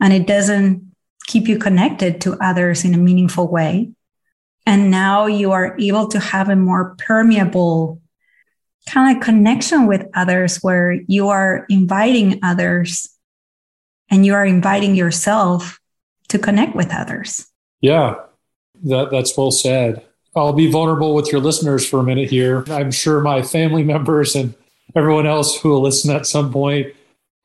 and 0.00 0.12
it 0.12 0.26
doesn't 0.26 0.92
keep 1.26 1.46
you 1.46 1.58
connected 1.58 2.20
to 2.20 2.36
others 2.40 2.84
in 2.84 2.94
a 2.94 2.98
meaningful 2.98 3.48
way. 3.48 3.90
And 4.66 4.90
now 4.90 5.26
you 5.26 5.52
are 5.52 5.76
able 5.78 6.08
to 6.08 6.18
have 6.18 6.48
a 6.48 6.56
more 6.56 6.96
permeable 6.96 8.00
kind 8.88 9.16
of 9.16 9.22
connection 9.22 9.86
with 9.86 10.06
others 10.14 10.58
where 10.58 10.98
you 11.06 11.28
are 11.28 11.64
inviting 11.68 12.40
others 12.42 13.08
and 14.12 14.26
you 14.26 14.34
are 14.34 14.44
inviting 14.44 14.94
yourself 14.94 15.80
to 16.28 16.38
connect 16.38 16.76
with 16.76 16.92
others. 16.92 17.46
Yeah, 17.80 18.16
that, 18.84 19.10
that's 19.10 19.36
well 19.36 19.50
said. 19.50 20.04
I'll 20.36 20.52
be 20.52 20.70
vulnerable 20.70 21.14
with 21.14 21.32
your 21.32 21.40
listeners 21.40 21.88
for 21.88 21.98
a 21.98 22.04
minute 22.04 22.28
here. 22.30 22.64
I'm 22.68 22.90
sure 22.90 23.20
my 23.20 23.42
family 23.42 23.82
members 23.94 24.36
and 24.36 24.54
everyone 24.94 25.26
else 25.26 25.58
who 25.58 25.70
will 25.70 25.80
listen 25.80 26.14
at 26.14 26.26
some 26.26 26.52
point. 26.52 26.94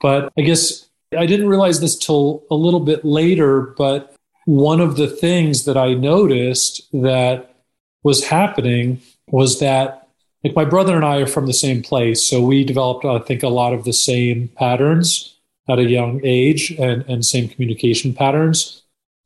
But 0.02 0.32
I 0.38 0.42
guess 0.42 0.88
I 1.18 1.26
didn't 1.26 1.48
realize 1.48 1.80
this 1.80 1.98
till 1.98 2.44
a 2.52 2.56
little 2.56 2.82
bit 2.82 3.06
later. 3.06 3.62
But 3.62 4.14
one 4.46 4.82
of 4.82 4.98
the 4.98 5.08
things 5.08 5.64
that 5.66 5.78
I 5.78 5.94
noticed 5.94 6.88
that 6.92 7.56
was 8.04 8.26
happening 8.26 9.02
was 9.28 9.60
that, 9.60 10.08
like, 10.44 10.56
my 10.56 10.66
brother 10.66 10.96
and 10.96 11.06
I 11.06 11.18
are 11.18 11.28
from 11.28 11.48
the 11.48 11.54
same 11.54 11.82
place. 11.82 12.28
So 12.28 12.42
we 12.42 12.64
developed, 12.64 13.06
I 13.06 13.20
think, 13.20 13.42
a 13.42 13.48
lot 13.50 13.74
of 13.74 13.86
the 13.86 13.94
same 13.94 14.50
patterns 14.50 15.37
at 15.70 15.80
a 15.80 15.84
young 15.84 16.22
age 16.24 16.72
and, 16.72 17.04
and 17.08 17.26
same 17.26 17.48
communication 17.48 18.14
patterns. 18.14 18.84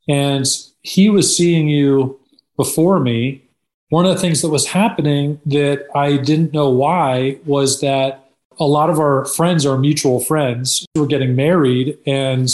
And 0.08 0.46
he 0.82 1.08
was 1.08 1.36
seeing 1.36 1.68
you 1.68 2.18
before 2.56 3.00
me. 3.00 3.42
One 3.90 4.06
of 4.06 4.14
the 4.14 4.20
things 4.20 4.42
that 4.42 4.48
was 4.48 4.66
happening 4.66 5.40
that 5.46 5.86
I 5.94 6.16
didn't 6.16 6.52
know 6.52 6.70
why 6.70 7.38
was 7.44 7.80
that 7.80 8.30
a 8.58 8.64
lot 8.64 8.90
of 8.90 8.98
our 8.98 9.24
friends, 9.26 9.66
our 9.66 9.78
mutual 9.78 10.20
friends, 10.20 10.86
were 10.94 11.06
getting 11.06 11.36
married 11.36 11.98
and 12.06 12.48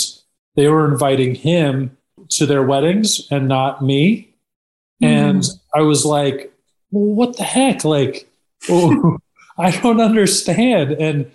they 0.55 0.67
were 0.67 0.89
inviting 0.89 1.35
him 1.35 1.97
to 2.29 2.45
their 2.45 2.63
weddings 2.63 3.27
and 3.31 3.47
not 3.47 3.83
me. 3.83 4.33
Mm. 5.01 5.07
And 5.07 5.43
I 5.73 5.81
was 5.81 6.05
like, 6.05 6.53
well, 6.91 7.15
what 7.15 7.37
the 7.37 7.43
heck? 7.43 7.83
Like, 7.83 8.29
oh, 8.69 9.17
I 9.57 9.71
don't 9.71 10.01
understand. 10.01 10.91
And 10.93 11.31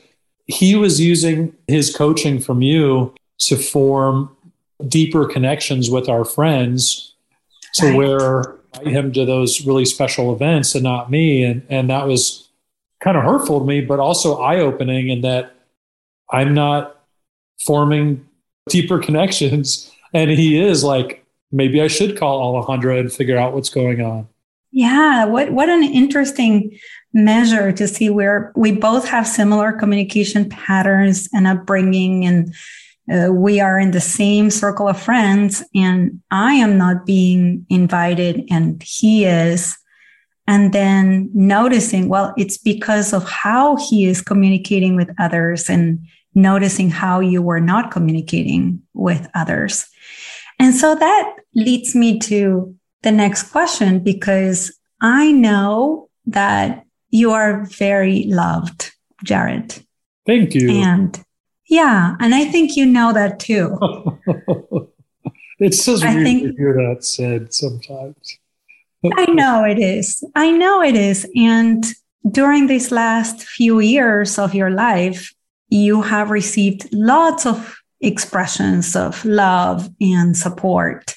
he 0.47 0.77
was 0.77 1.01
using 1.01 1.55
his 1.67 1.95
coaching 1.95 2.39
from 2.39 2.63
you 2.63 3.15
to 3.39 3.57
form 3.57 4.35
deeper 4.89 5.27
connections 5.27 5.91
with 5.91 6.09
our 6.09 6.25
friends 6.25 7.15
to 7.75 7.87
right. 7.87 7.97
where 7.97 8.57
him 8.83 9.13
to 9.13 9.25
those 9.25 9.65
really 9.67 9.85
special 9.85 10.35
events 10.35 10.75
and 10.75 10.85
not 10.85 11.11
me. 11.11 11.45
And, 11.45 11.65
and 11.69 11.91
that 11.91 12.07
was 12.07 12.49
kind 13.01 13.17
of 13.17 13.25
hurtful 13.25 13.61
to 13.61 13.67
me, 13.67 13.81
but 13.81 14.01
also 14.01 14.41
eye 14.41 14.61
opening 14.61 15.09
in 15.09 15.23
that 15.23 15.55
I'm 16.31 16.55
not 16.55 17.01
forming 17.65 18.27
deeper 18.69 18.99
connections. 18.99 19.91
And 20.17 20.31
he 20.31 20.61
is 20.61 20.85
like, 20.85 21.27
maybe 21.51 21.83
I 21.83 21.89
should 21.89 22.17
call 22.17 22.63
Alejandra 22.63 23.01
and 23.01 23.13
figure 23.13 23.37
out 23.37 23.53
what's 23.53 23.69
going 23.69 24.01
on. 24.01 24.29
Yeah, 24.71 25.25
what 25.25 25.51
what 25.51 25.69
an 25.69 25.83
interesting 25.83 26.79
measure 27.15 27.73
to 27.73 27.87
see 27.89 28.11
where 28.11 28.53
we 28.57 28.73
both 28.73 29.09
have 29.09 29.27
similar 29.27 29.73
communication 29.73 30.49
patterns 30.49 31.29
and 31.33 31.47
upbringing 31.47 32.27
and 32.27 32.55
uh, 33.13 33.31
we 33.33 33.61
are 33.61 33.79
in 33.79 33.93
the 33.93 34.01
same 34.01 34.51
circle 34.51 34.89
of 34.89 35.01
friends 35.01 35.63
and 35.75 36.21
I 36.31 36.55
am 36.55 36.77
not 36.77 37.07
being 37.07 37.67
invited 37.69 38.45
and 38.51 38.83
he 38.83 39.25
is. 39.25 39.77
And 40.47 40.73
then 40.75 41.31
noticing, 41.33 42.09
well, 42.09 42.35
it's 42.37 42.59
because 42.59 43.13
of 43.15 43.29
how 43.29 43.77
he 43.77 44.05
is 44.05 44.21
communicating 44.21 44.95
with 44.95 45.11
others 45.19 45.71
and 45.71 46.01
noticing 46.35 46.91
how 46.91 47.21
you 47.21 47.41
were 47.41 47.61
not 47.61 47.91
communicating 47.91 48.83
with 48.93 49.27
others. 49.35 49.87
And 50.59 50.75
so 50.75 50.95
that 50.95 51.35
leads 51.55 51.95
me 51.95 52.19
to 52.21 52.75
the 53.03 53.13
next 53.13 53.45
question 53.45 54.01
because 54.01 54.77
I 55.01 55.33
know 55.33 56.09
that 56.27 56.84
you 57.15 57.31
are 57.31 57.65
very 57.67 58.25
loved, 58.25 58.93
Jared. 59.23 59.81
Thank 60.27 60.53
you. 60.53 60.69
And 60.83 61.25
yeah, 61.69 62.17
and 62.19 62.35
I 62.35 62.45
think 62.47 62.77
you 62.77 62.85
know 62.85 63.13
that 63.13 63.39
too. 63.39 63.79
it's 65.61 65.87
just 65.87 66.03
I 66.03 66.15
weird 66.15 66.27
think, 66.27 66.43
to 66.43 66.57
hear 66.57 66.75
that 66.75 67.05
said 67.05 67.55
sometimes. 67.55 68.39
I 69.17 69.27
know 69.27 69.63
it 69.63 69.79
is. 69.79 70.25
I 70.35 70.51
know 70.51 70.83
it 70.83 70.97
is. 70.97 71.25
And 71.37 71.85
during 72.29 72.67
these 72.67 72.91
last 72.91 73.45
few 73.45 73.79
years 73.79 74.37
of 74.37 74.53
your 74.53 74.71
life, 74.71 75.33
you 75.69 76.03
have 76.03 76.31
received 76.31 76.89
lots 76.93 77.47
of 77.47 77.77
expressions 78.01 78.97
of 78.97 79.25
love 79.25 79.89
and 80.01 80.37
support. 80.37 81.15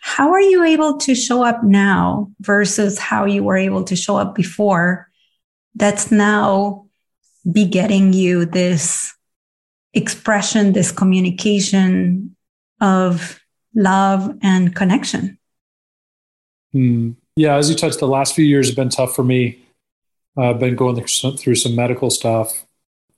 How 0.00 0.32
are 0.32 0.40
you 0.40 0.64
able 0.64 0.96
to 0.98 1.14
show 1.14 1.44
up 1.44 1.62
now 1.62 2.30
versus 2.40 2.98
how 2.98 3.26
you 3.26 3.44
were 3.44 3.56
able 3.56 3.84
to 3.84 3.96
show 3.96 4.16
up 4.16 4.34
before? 4.34 5.08
That's 5.74 6.10
now 6.10 6.86
begetting 7.50 8.12
you 8.12 8.44
this 8.44 9.14
expression, 9.94 10.72
this 10.72 10.90
communication 10.90 12.36
of 12.80 13.40
love 13.74 14.36
and 14.42 14.74
connection. 14.74 15.38
Hmm. 16.72 17.12
Yeah, 17.36 17.56
as 17.56 17.70
you 17.70 17.76
touched, 17.76 18.00
the 18.00 18.06
last 18.06 18.34
few 18.34 18.44
years 18.44 18.68
have 18.68 18.76
been 18.76 18.88
tough 18.88 19.14
for 19.14 19.24
me. 19.24 19.58
I've 20.36 20.58
been 20.58 20.76
going 20.76 20.96
through 20.96 21.54
some, 21.54 21.74
medical 21.74 22.10
stuff 22.10 22.66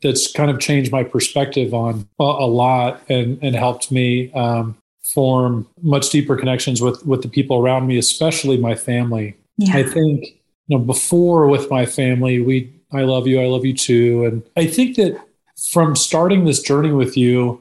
that's 0.02 0.30
kind 0.30 0.50
of 0.50 0.58
changed 0.58 0.90
my 0.90 1.04
perspective 1.04 1.72
on 1.74 2.08
a, 2.18 2.24
a 2.24 2.46
lot 2.46 3.02
and, 3.08 3.38
and 3.42 3.54
helped 3.54 3.92
me 3.92 4.32
um, 4.32 4.76
form 5.02 5.66
much 5.82 6.10
deeper 6.10 6.36
connections 6.36 6.80
with, 6.80 7.04
with 7.04 7.22
the 7.22 7.28
people 7.28 7.58
around 7.58 7.86
me, 7.86 7.98
especially 7.98 8.56
my 8.56 8.74
family. 8.74 9.36
Yeah. 9.58 9.76
I 9.76 9.82
think, 9.82 10.24
you 10.66 10.78
know, 10.78 10.78
before 10.78 11.48
with 11.48 11.70
my 11.70 11.86
family, 11.86 12.40
we, 12.40 12.72
I 12.92 13.02
love 13.02 13.26
you, 13.26 13.40
I 13.40 13.46
love 13.46 13.64
you 13.64 13.74
too. 13.74 14.24
And 14.24 14.42
I 14.56 14.66
think 14.66 14.96
that 14.96 15.20
from 15.70 15.96
starting 15.96 16.44
this 16.44 16.62
journey 16.62 16.92
with 16.92 17.16
you, 17.16 17.60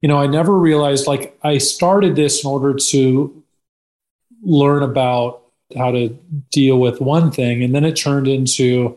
you 0.00 0.08
know, 0.08 0.18
I 0.18 0.26
never 0.26 0.58
realized 0.58 1.06
like 1.06 1.38
I 1.42 1.58
started 1.58 2.16
this 2.16 2.44
in 2.44 2.50
order 2.50 2.74
to 2.90 3.42
learn 4.42 4.82
about 4.82 5.42
how 5.76 5.92
to 5.92 6.08
deal 6.50 6.78
with 6.78 7.00
one 7.00 7.30
thing, 7.30 7.62
and 7.62 7.74
then 7.74 7.84
it 7.84 7.94
turned 7.94 8.28
into 8.28 8.96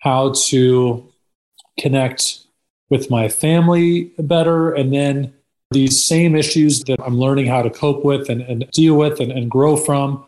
how 0.00 0.34
to 0.48 1.08
connect 1.78 2.40
with 2.90 3.08
my 3.08 3.28
family 3.28 4.12
better. 4.18 4.72
And 4.72 4.92
then 4.92 5.32
these 5.72 6.02
same 6.02 6.34
issues 6.34 6.80
that 6.84 7.00
I'm 7.02 7.18
learning 7.18 7.46
how 7.46 7.62
to 7.62 7.70
cope 7.70 8.04
with 8.04 8.28
and, 8.28 8.42
and 8.42 8.70
deal 8.70 8.94
with 8.94 9.20
and, 9.20 9.32
and 9.32 9.50
grow 9.50 9.76
from 9.76 10.24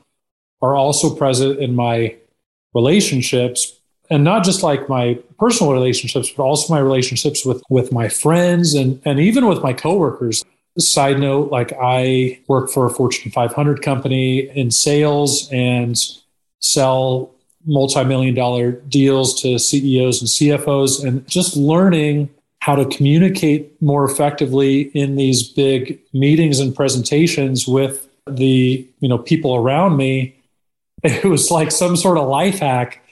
are 0.62 0.74
also 0.74 1.14
present 1.14 1.58
in 1.60 1.74
my 1.74 2.16
relationships. 2.74 3.78
And 4.10 4.22
not 4.22 4.44
just 4.44 4.62
like 4.62 4.88
my 4.88 5.18
personal 5.38 5.72
relationships 5.72 6.30
but 6.30 6.42
also 6.42 6.72
my 6.72 6.80
relationships 6.80 7.44
with 7.44 7.62
with 7.70 7.90
my 7.90 8.08
friends 8.08 8.74
and 8.74 9.00
and 9.04 9.18
even 9.18 9.46
with 9.46 9.62
my 9.62 9.72
coworkers. 9.72 10.44
Side 10.76 11.20
note 11.20 11.52
like 11.52 11.72
i 11.80 12.40
work 12.48 12.68
for 12.68 12.84
a 12.84 12.90
fortune 12.90 13.30
500 13.30 13.80
company 13.80 14.40
in 14.40 14.72
sales 14.72 15.48
and 15.52 15.96
sell 16.58 17.30
multi-million 17.64 18.34
dollar 18.34 18.72
deals 18.72 19.40
to 19.42 19.58
ceos 19.58 20.20
and 20.20 20.28
cfos 20.28 21.04
and 21.04 21.26
just 21.28 21.56
learning 21.56 22.28
how 22.64 22.74
to 22.74 22.86
communicate 22.86 23.70
more 23.82 24.10
effectively 24.10 24.84
in 24.94 25.16
these 25.16 25.46
big 25.46 26.00
meetings 26.14 26.60
and 26.60 26.74
presentations 26.74 27.68
with 27.68 28.08
the 28.26 28.88
you 29.00 29.08
know 29.08 29.18
people 29.18 29.54
around 29.54 29.98
me. 29.98 30.34
It 31.04 31.26
was 31.26 31.50
like 31.50 31.70
some 31.70 31.94
sort 31.94 32.16
of 32.16 32.26
life 32.26 32.60
hack 32.60 33.02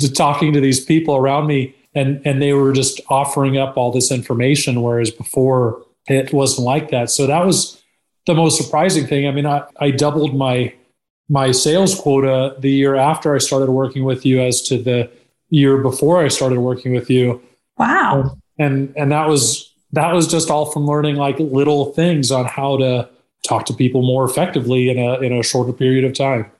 to 0.00 0.10
talking 0.10 0.54
to 0.54 0.60
these 0.62 0.82
people 0.82 1.16
around 1.16 1.46
me 1.46 1.74
and 1.94 2.22
and 2.24 2.40
they 2.40 2.54
were 2.54 2.72
just 2.72 2.98
offering 3.10 3.58
up 3.58 3.76
all 3.76 3.92
this 3.92 4.10
information 4.10 4.80
whereas 4.80 5.10
before 5.10 5.82
it 6.08 6.32
wasn't 6.32 6.64
like 6.64 6.88
that. 6.90 7.10
So 7.10 7.26
that 7.26 7.44
was 7.44 7.82
the 8.24 8.34
most 8.34 8.56
surprising 8.56 9.06
thing. 9.06 9.28
I 9.28 9.32
mean 9.32 9.44
i, 9.44 9.64
I 9.86 9.90
doubled 9.90 10.34
my 10.34 10.72
my 11.28 11.52
sales 11.52 11.94
quota 11.94 12.56
the 12.58 12.70
year 12.70 12.94
after 12.94 13.34
i 13.34 13.38
started 13.38 13.70
working 13.70 14.04
with 14.04 14.24
you 14.24 14.40
as 14.40 14.62
to 14.68 14.82
the 14.82 15.10
year 15.50 15.76
before 15.76 16.24
i 16.24 16.28
started 16.28 16.60
working 16.60 16.94
with 16.94 17.10
you. 17.10 17.42
Wow 17.76 18.12
um, 18.14 18.40
and 18.58 18.92
and 18.96 19.12
that 19.12 19.28
was 19.28 19.72
that 19.92 20.12
was 20.12 20.26
just 20.26 20.50
all 20.50 20.66
from 20.66 20.86
learning 20.86 21.16
like 21.16 21.38
little 21.38 21.92
things 21.92 22.30
on 22.30 22.44
how 22.44 22.76
to 22.76 23.08
talk 23.46 23.66
to 23.66 23.74
people 23.74 24.02
more 24.02 24.24
effectively 24.24 24.88
in 24.88 24.98
a 24.98 25.20
in 25.20 25.32
a 25.32 25.42
shorter 25.42 25.72
period 25.72 26.04
of 26.04 26.14
time 26.14 26.50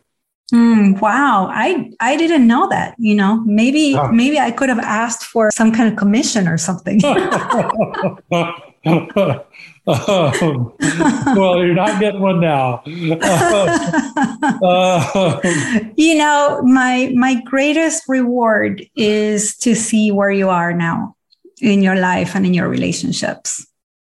Mm, 0.53 1.01
wow, 1.01 1.49
I 1.51 1.91
I 2.01 2.17
didn't 2.17 2.47
know 2.47 2.69
that. 2.69 2.95
You 2.99 3.15
know, 3.15 3.41
maybe 3.47 3.97
maybe 4.13 4.39
I 4.39 4.51
could 4.51 4.69
have 4.69 4.79
asked 4.79 5.25
for 5.25 5.51
some 5.51 5.73
kind 5.73 5.91
of 5.91 5.99
commission 5.99 6.47
or 6.47 6.59
something. 6.59 7.03
um, 7.05 8.19
well, 9.87 11.65
you're 11.65 11.75
not 11.75 11.99
getting 11.99 12.21
one 12.21 12.41
now. 12.41 12.83
you 15.97 16.15
know, 16.15 16.61
my 16.63 17.11
my 17.17 17.41
greatest 17.47 18.05
reward 18.07 18.87
is 18.97 19.57
to 19.57 19.75
see 19.75 20.13
where 20.13 20.31
you 20.31 20.51
are 20.51 20.75
now 20.75 21.17
in 21.61 21.83
your 21.83 21.97
life 21.97 22.35
and 22.35 22.47
in 22.47 22.55
your 22.55 22.69
relationships. 22.69 23.67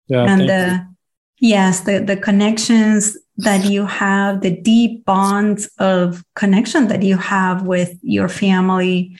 Yeah, 0.08 0.24
and 0.24 0.48
the 0.48 0.86
you. 1.38 1.48
yes, 1.50 1.80
the 1.80 2.00
the 2.00 2.16
connections 2.16 3.16
that 3.38 3.64
you 3.64 3.86
have, 3.86 4.40
the 4.40 4.60
deep 4.60 5.04
bonds 5.04 5.70
of 5.78 6.24
connection 6.34 6.88
that 6.88 7.02
you 7.02 7.16
have 7.16 7.62
with 7.62 7.96
your 8.02 8.28
family, 8.28 9.16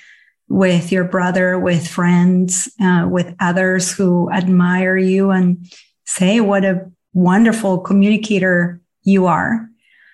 with 0.49 0.91
your 0.91 1.05
brother, 1.05 1.59
with 1.59 1.87
friends, 1.87 2.69
uh, 2.81 3.07
with 3.09 3.35
others 3.39 3.93
who 3.93 4.31
admire 4.33 4.97
you 4.97 5.31
and 5.31 5.71
say 6.05 6.41
what 6.41 6.65
a 6.65 6.91
wonderful 7.13 7.79
communicator 7.79 8.81
you 9.05 9.27
are. 9.27 9.69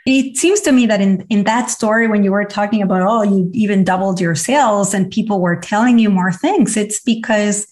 It 0.07 0.37
seems 0.37 0.61
to 0.63 0.73
me 0.73 0.87
that 0.87 1.01
in, 1.01 1.25
in 1.31 1.45
that 1.45 1.71
story, 1.71 2.09
when 2.09 2.25
you 2.25 2.33
were 2.33 2.45
talking 2.45 2.83
about, 2.83 3.03
oh, 3.03 3.23
you 3.23 3.51
even 3.55 3.85
doubled 3.85 4.21
your 4.21 4.35
sales 4.35 4.93
and 4.93 5.11
people 5.11 5.41
were 5.41 5.57
telling 5.57 5.99
you 5.99 6.11
more 6.11 6.33
things, 6.33 6.77
it's 6.77 7.01
because 7.01 7.67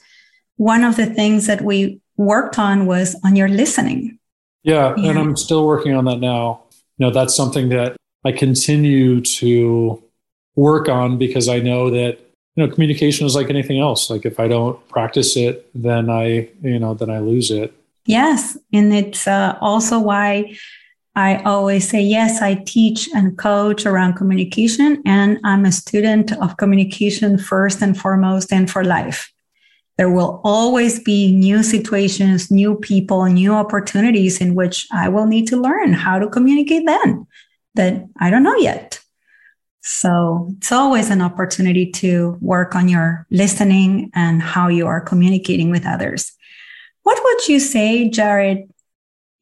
one 0.62 0.84
of 0.84 0.94
the 0.96 1.06
things 1.06 1.46
that 1.46 1.62
we 1.62 2.00
worked 2.16 2.58
on 2.58 2.86
was 2.86 3.16
on 3.24 3.36
your 3.36 3.48
listening 3.48 4.18
yeah, 4.62 4.94
yeah, 4.96 5.10
and 5.10 5.18
I'm 5.18 5.36
still 5.36 5.66
working 5.66 5.94
on 5.94 6.04
that 6.04 6.18
now. 6.18 6.62
You 6.98 7.06
know, 7.06 7.10
that's 7.10 7.34
something 7.34 7.68
that 7.70 7.96
I 8.24 8.32
continue 8.32 9.20
to 9.20 10.02
work 10.54 10.88
on 10.88 11.18
because 11.18 11.48
I 11.48 11.58
know 11.58 11.90
that 11.90 12.18
you 12.56 12.66
know 12.66 12.72
communication 12.72 13.26
is 13.26 13.34
like 13.34 13.50
anything 13.50 13.80
else. 13.80 14.08
Like 14.08 14.24
if 14.24 14.38
I 14.38 14.48
don't 14.48 14.86
practice 14.88 15.36
it, 15.36 15.68
then 15.74 16.08
I 16.10 16.48
you 16.62 16.78
know 16.78 16.94
then 16.94 17.10
I 17.10 17.18
lose 17.18 17.50
it. 17.50 17.72
Yes, 18.06 18.56
and 18.72 18.92
it's 18.92 19.26
uh, 19.26 19.58
also 19.60 19.98
why 19.98 20.56
I 21.16 21.42
always 21.42 21.88
say 21.88 22.00
yes. 22.00 22.40
I 22.40 22.54
teach 22.54 23.08
and 23.14 23.36
coach 23.36 23.84
around 23.84 24.14
communication, 24.14 25.02
and 25.04 25.40
I'm 25.42 25.64
a 25.64 25.72
student 25.72 26.32
of 26.40 26.56
communication 26.56 27.36
first 27.36 27.82
and 27.82 27.98
foremost, 27.98 28.52
and 28.52 28.70
for 28.70 28.84
life. 28.84 29.32
There 29.98 30.10
will 30.10 30.40
always 30.42 31.00
be 31.00 31.34
new 31.34 31.62
situations, 31.62 32.50
new 32.50 32.76
people, 32.76 33.24
new 33.26 33.52
opportunities 33.52 34.40
in 34.40 34.54
which 34.54 34.86
I 34.92 35.08
will 35.08 35.26
need 35.26 35.48
to 35.48 35.60
learn 35.60 35.92
how 35.92 36.18
to 36.18 36.28
communicate 36.28 36.86
then 36.86 37.26
that 37.74 38.06
I 38.18 38.30
don't 38.30 38.42
know 38.42 38.56
yet. 38.56 39.00
So 39.82 40.54
it's 40.56 40.72
always 40.72 41.10
an 41.10 41.20
opportunity 41.20 41.90
to 41.92 42.38
work 42.40 42.74
on 42.74 42.88
your 42.88 43.26
listening 43.30 44.10
and 44.14 44.40
how 44.40 44.68
you 44.68 44.86
are 44.86 45.00
communicating 45.00 45.70
with 45.70 45.86
others. 45.86 46.32
What 47.02 47.18
would 47.22 47.48
you 47.48 47.58
say, 47.58 48.08
Jared, 48.08 48.72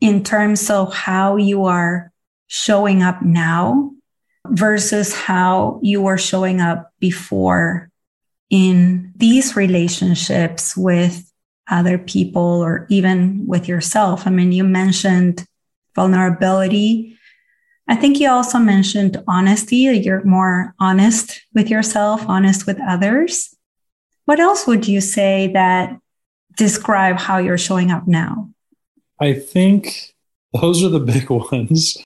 in 0.01 0.25
terms 0.25 0.71
of 0.71 0.95
how 0.95 1.37
you 1.37 1.67
are 1.67 2.11
showing 2.47 3.03
up 3.03 3.23
now 3.23 3.93
versus 4.47 5.15
how 5.15 5.79
you 5.83 6.01
were 6.01 6.19
showing 6.19 6.61
up 6.61 6.91
before 6.99 7.91
in 8.51 9.13
these 9.17 9.57
relationships 9.57 10.77
with 10.77 11.33
other 11.71 11.99
people 11.99 12.43
or 12.43 12.87
even 12.91 13.47
with 13.47 13.69
yourself? 13.69 14.27
I 14.27 14.31
mean, 14.31 14.53
you 14.53 14.65
mentioned 14.65 15.47
vulnerability. 15.95 17.17
I 17.89 17.97
think 17.97 18.21
you 18.21 18.29
also 18.29 18.59
mentioned 18.59 19.23
honesty. 19.27 19.77
You're 19.77 20.25
more 20.25 20.75
honest 20.79 21.43
with 21.55 21.71
yourself, 21.71 22.25
honest 22.29 22.67
with 22.67 22.79
others. 22.81 23.55
What 24.27 24.41
else 24.41 24.67
would 24.67 24.87
you 24.87 25.01
say 25.01 25.51
that 25.55 25.97
describe 26.57 27.19
how 27.19 27.39
you're 27.39 27.59
showing 27.59 27.91
up 27.91 28.07
now? 28.07 28.51
I 29.21 29.35
think 29.35 30.15
those 30.53 30.83
are 30.85 30.89
the 30.89 31.01
big 31.15 31.31
ones. 31.31 31.97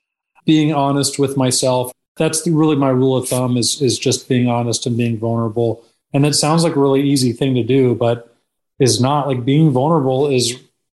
Being 0.45 0.73
honest 0.73 1.17
with 1.17 1.37
myself. 1.37 1.91
That's 2.17 2.47
really 2.47 2.75
my 2.75 2.89
rule 2.89 3.17
of 3.17 3.27
thumb 3.27 3.57
is, 3.57 3.81
is 3.81 3.97
just 3.97 4.29
being 4.29 4.47
honest 4.47 4.85
and 4.85 4.95
being 4.95 5.17
vulnerable. 5.17 5.83
And 6.15 6.25
it 6.25 6.33
sounds 6.33 6.63
like 6.63 6.77
a 6.77 6.79
really 6.79 7.01
easy 7.01 7.33
thing 7.33 7.55
to 7.55 7.63
do, 7.63 7.93
but 7.93 8.33
is 8.79 9.01
not 9.01 9.27
like 9.27 9.43
being 9.43 9.71
vulnerable 9.71 10.27
is 10.27 10.57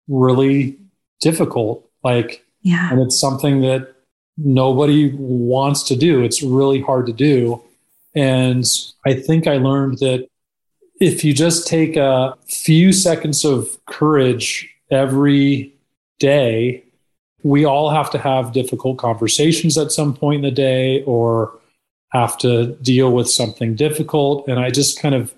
really 0.09 0.77
difficult. 1.23 1.89
Like, 2.05 2.45
yeah. 2.61 2.93
and 2.93 3.01
it's 3.01 3.19
something 3.19 3.63
that 3.63 3.95
nobody 4.37 5.15
wants 5.17 5.85
to 5.85 5.97
do. 5.97 6.23
It's 6.23 6.43
really 6.43 6.83
hard 6.83 7.07
to 7.07 7.15
do. 7.15 7.63
And 8.15 8.67
I 9.07 9.15
think 9.15 9.47
I 9.47 9.57
learned 9.57 10.01
that 10.01 10.29
if 11.01 11.25
you 11.25 11.33
just 11.33 11.67
take 11.67 11.97
a 11.97 12.35
few 12.47 12.93
seconds 12.93 13.43
of 13.43 13.75
courage 13.87 14.69
every 14.91 15.75
day, 16.19 16.85
we 17.43 17.65
all 17.65 17.89
have 17.89 18.11
to 18.11 18.19
have 18.19 18.53
difficult 18.53 18.99
conversations 18.99 19.79
at 19.79 19.93
some 19.93 20.15
point 20.15 20.37
in 20.37 20.43
the 20.43 20.51
day 20.51 21.03
or 21.05 21.59
have 22.11 22.39
to 22.39 22.77
deal 22.77 23.13
with 23.13 23.29
something 23.29 23.75
difficult. 23.75 24.49
And 24.49 24.59
I 24.59 24.71
just 24.71 25.01
kind 25.01 25.15
of 25.15 25.35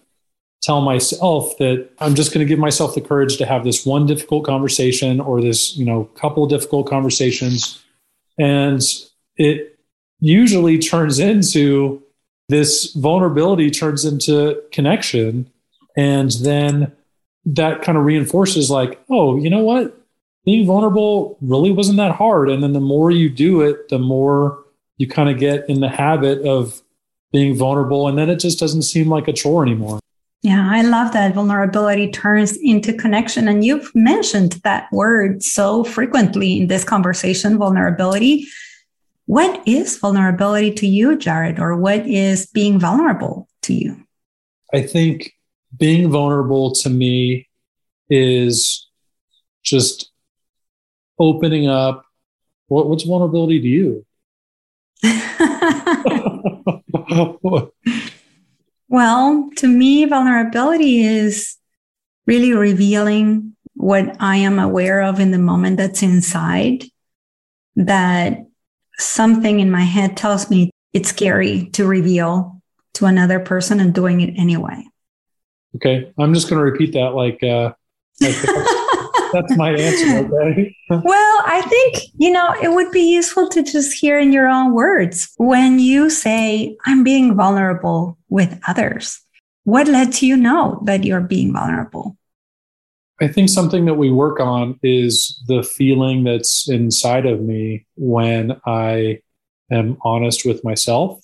tell 0.63 0.81
myself 0.81 1.57
that 1.59 1.89
I'm 1.99 2.15
just 2.15 2.33
going 2.33 2.45
to 2.45 2.49
give 2.49 2.59
myself 2.59 2.95
the 2.95 3.01
courage 3.01 3.37
to 3.39 3.47
have 3.47 3.65
this 3.65 3.87
one 3.87 4.07
difficult 4.07 4.45
conversation 4.45 5.21
or 5.21 5.41
this, 5.41 5.77
you 5.77 5.85
know, 5.85 6.05
couple 6.05 6.47
difficult 6.47 6.89
conversations. 6.89 7.83
And 8.39 8.83
it 9.37 9.79
usually 10.21 10.79
turns 10.79 11.19
into 11.19 12.03
this 12.49 12.93
vulnerability 12.95 13.71
turns 13.71 14.05
into 14.05 14.63
connection. 14.73 15.51
And 15.97 16.31
then 16.43 16.93
that 17.45 17.83
kind 17.83 17.99
of 17.99 18.05
reinforces 18.05 18.71
like, 18.71 19.01
oh, 19.11 19.37
you 19.37 19.51
know 19.51 19.63
what? 19.63 19.95
Being 20.45 20.67
vulnerable 20.67 21.37
really 21.41 21.71
wasn't 21.71 21.99
that 21.99 22.15
hard. 22.15 22.49
And 22.49 22.63
then 22.63 22.73
the 22.73 22.81
more 22.81 23.11
you 23.11 23.29
do 23.29 23.61
it, 23.61 23.89
the 23.89 23.99
more 23.99 24.65
you 24.99 25.09
kind 25.09 25.31
of 25.31 25.39
get 25.39 25.69
in 25.69 25.81
the 25.81 25.89
habit 25.89 26.43
of 26.43 26.83
being 27.33 27.57
vulnerable 27.57 28.09
and 28.09 28.19
then 28.19 28.29
it 28.29 28.41
just 28.41 28.59
doesn't 28.59 28.83
seem 28.83 29.09
like 29.09 29.29
a 29.29 29.33
chore 29.33 29.63
anymore. 29.63 30.01
Yeah, 30.43 30.69
I 30.71 30.83
love 30.83 31.13
that 31.15 31.35
vulnerability 31.35 32.13
turns 32.13 32.57
into 32.57 32.93
connection. 32.93 33.49
And 33.49 33.65
you've 33.65 33.93
mentioned 33.95 34.53
that 34.63 34.91
word 34.93 35.43
so 35.43 35.83
frequently 35.83 36.61
in 36.61 36.69
this 36.69 36.85
conversation 36.85 37.59
vulnerability. 37.59 38.47
What 39.27 39.67
is 39.67 39.99
vulnerability 39.99 40.73
to 40.75 40.87
you, 40.87 41.19
Jared, 41.19 41.59
or 41.59 41.77
what 41.77 42.07
is 42.07 42.47
being 42.47 42.79
vulnerable 42.79 43.49
to 43.63 43.75
you? 43.75 44.05
I 44.73 44.83
think 44.83 45.33
being 45.77 46.09
vulnerable 46.11 46.73
to 46.77 46.89
me 46.89 47.49
is 48.09 48.89
just 49.65 50.11
opening 51.19 51.69
up. 51.69 52.05
What, 52.69 52.89
what's 52.89 53.05
vulnerability 53.05 53.61
to 53.61 53.67
you? 53.67 54.07
well, 58.89 59.51
to 59.57 59.69
me, 59.69 60.05
vulnerability 60.05 61.03
is 61.03 61.57
really 62.27 62.53
revealing 62.53 63.57
what 63.75 64.17
I 64.21 64.37
am 64.37 64.59
aware 64.59 65.03
of 65.03 65.21
in 65.21 65.31
the 65.31 65.39
moment 65.39 65.77
that's 65.77 66.03
inside, 66.03 66.85
that 67.77 68.47
something 68.99 69.61
in 69.61 69.71
my 69.71 69.83
head 69.83 70.17
tells 70.17 70.51
me 70.51 70.71
it's 70.93 71.11
scary 71.11 71.67
to 71.75 71.87
reveal 71.87 72.61
to 72.95 73.07
another 73.07 73.39
person 73.39 73.79
and 73.79 73.95
doing 73.95 74.21
it 74.21 74.35
anyway. 74.37 74.85
Okay. 75.77 76.13
I'm 76.19 76.35
just 76.35 76.51
going 76.51 76.59
to 76.59 76.65
repeat 76.65 76.95
that 76.95 77.15
like, 77.15 77.43
uh, 77.43 77.73
like 78.21 78.35
that's 79.33 79.57
my 79.57 79.71
answer. 79.71 80.29
Okay. 80.35 80.77
well, 80.91 81.43
I 81.47 81.63
think, 81.69 82.05
you 82.19 82.31
know, 82.31 82.55
it 82.63 82.71
would 82.73 82.91
be 82.91 83.13
useful 83.13 83.49
to 83.51 83.63
just 83.63 83.93
hear 83.99 84.19
in 84.19 84.33
your 84.33 84.49
own 84.49 84.73
words 84.73 85.33
when 85.37 85.79
you 85.79 86.11
say, 86.11 86.77
I'm 86.87 87.05
being 87.05 87.37
vulnerable 87.37 88.19
with 88.29 88.59
others. 88.67 89.21
What 89.65 89.87
lets 89.89 90.23
you 90.23 90.37
know 90.37 90.81
that 90.85 91.05
you're 91.05 91.21
being 91.21 91.53
vulnerable? 91.53 92.17
I 93.21 93.29
think 93.29 93.49
something 93.49 93.85
that 93.87 93.95
we 93.95 94.11
work 94.11 94.41
on 94.41 94.79
is 94.83 95.43
the 95.49 95.63
feeling 95.63 96.25
that's 96.25 96.69
inside 96.69 97.27
of 97.27 97.43
me 97.43 97.87
when 97.97 98.61
I 98.65 99.21
am 99.71 99.99
honest 100.03 100.45
with 100.45 100.63
myself. 100.65 101.21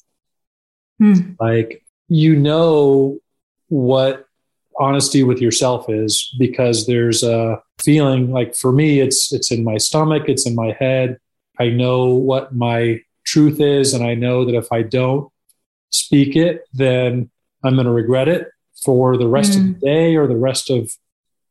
Hmm. 0.98 1.32
Like, 1.40 1.84
you 2.08 2.36
know 2.36 3.18
what 3.68 4.26
honesty 4.78 5.22
with 5.22 5.40
yourself 5.40 5.86
is 5.88 6.34
because 6.38 6.86
there's 6.86 7.22
a 7.22 7.60
feeling 7.82 8.30
like 8.30 8.54
for 8.54 8.72
me 8.72 9.00
it's 9.00 9.32
it's 9.32 9.50
in 9.50 9.64
my 9.64 9.76
stomach 9.76 10.24
it's 10.26 10.46
in 10.46 10.54
my 10.54 10.76
head 10.78 11.18
i 11.58 11.68
know 11.68 12.06
what 12.06 12.54
my 12.54 12.98
truth 13.24 13.60
is 13.60 13.94
and 13.94 14.04
i 14.04 14.14
know 14.14 14.44
that 14.44 14.54
if 14.54 14.70
i 14.72 14.82
don't 14.82 15.30
speak 15.90 16.36
it 16.36 16.62
then 16.72 17.30
i'm 17.62 17.74
going 17.74 17.86
to 17.86 17.92
regret 17.92 18.28
it 18.28 18.48
for 18.82 19.16
the 19.16 19.28
rest 19.28 19.52
mm. 19.52 19.56
of 19.56 19.62
the 19.62 19.72
hmm. 19.72 19.86
day 19.86 20.16
or 20.16 20.26
the 20.26 20.36
rest 20.36 20.70
of 20.70 20.90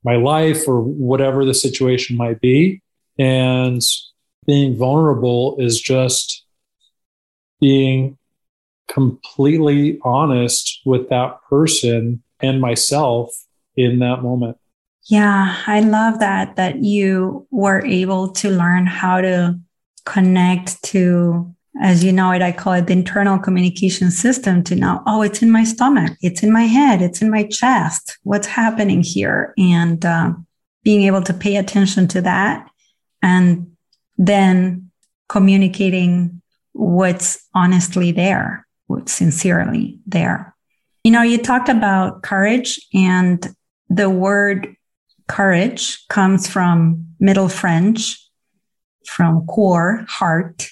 my 0.03 0.15
life 0.15 0.67
or 0.67 0.81
whatever 0.81 1.45
the 1.45 1.53
situation 1.53 2.17
might 2.17 2.39
be 2.41 2.81
and 3.17 3.81
being 4.45 4.75
vulnerable 4.75 5.55
is 5.59 5.79
just 5.79 6.45
being 7.61 8.17
completely 8.87 9.99
honest 10.03 10.81
with 10.85 11.09
that 11.09 11.37
person 11.49 12.22
and 12.43 12.61
myself 12.61 13.29
in 13.75 13.99
that 13.99 14.21
moment. 14.21 14.57
Yeah, 15.09 15.61
I 15.65 15.79
love 15.79 16.19
that 16.19 16.55
that 16.55 16.77
you 16.83 17.47
were 17.49 17.83
able 17.85 18.31
to 18.33 18.49
learn 18.49 18.85
how 18.85 19.21
to 19.21 19.59
connect 20.05 20.81
to 20.83 21.53
as 21.81 22.03
you 22.03 22.11
know 22.11 22.31
it, 22.31 22.41
I 22.41 22.51
call 22.51 22.73
it 22.73 22.85
the 22.87 22.93
internal 22.93 23.39
communication 23.39 24.11
system 24.11 24.63
to 24.65 24.75
know, 24.75 25.01
oh, 25.07 25.23
it's 25.23 25.41
in 25.41 25.49
my 25.49 25.63
stomach, 25.63 26.15
it's 26.21 26.43
in 26.43 26.53
my 26.53 26.63
head, 26.63 27.01
it's 27.01 27.21
in 27.21 27.31
my 27.31 27.45
chest. 27.45 28.19
What's 28.23 28.45
happening 28.45 29.01
here? 29.01 29.53
And 29.57 30.05
uh, 30.05 30.33
being 30.83 31.03
able 31.03 31.23
to 31.23 31.33
pay 31.33 31.55
attention 31.55 32.07
to 32.09 32.21
that 32.21 32.69
and 33.23 33.75
then 34.17 34.91
communicating 35.29 36.41
what's 36.73 37.47
honestly 37.55 38.11
there, 38.11 38.67
what's 38.87 39.11
sincerely 39.11 39.99
there. 40.05 40.52
You 41.03 41.11
know, 41.11 41.21
you 41.21 41.37
talked 41.37 41.69
about 41.69 42.23
courage, 42.23 42.79
and 42.93 43.45
the 43.89 44.09
word 44.09 44.75
courage 45.27 46.07
comes 46.07 46.47
from 46.47 47.07
Middle 47.19 47.49
French, 47.49 48.19
from 49.05 49.45
core, 49.45 50.05
heart, 50.07 50.69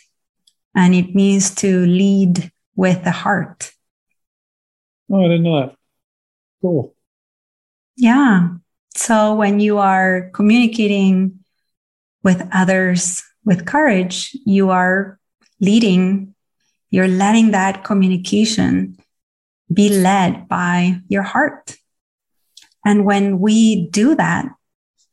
and 0.73 0.95
it 0.95 1.13
means 1.13 1.53
to 1.55 1.85
lead 1.85 2.51
with 2.75 3.03
the 3.03 3.11
heart. 3.11 3.71
Oh, 5.11 5.19
I 5.19 5.23
didn't 5.23 5.43
know 5.43 5.59
that. 5.61 5.75
Cool. 6.61 6.95
Yeah. 7.97 8.49
So 8.95 9.35
when 9.35 9.59
you 9.59 9.79
are 9.79 10.29
communicating 10.33 11.39
with 12.23 12.47
others 12.53 13.21
with 13.43 13.65
courage, 13.65 14.35
you 14.45 14.69
are 14.69 15.19
leading, 15.59 16.35
you're 16.89 17.07
letting 17.07 17.51
that 17.51 17.83
communication 17.83 18.97
be 19.71 19.89
led 19.89 20.47
by 20.47 20.99
your 21.07 21.23
heart. 21.23 21.77
And 22.85 23.05
when 23.05 23.39
we 23.39 23.87
do 23.89 24.15
that, 24.15 24.45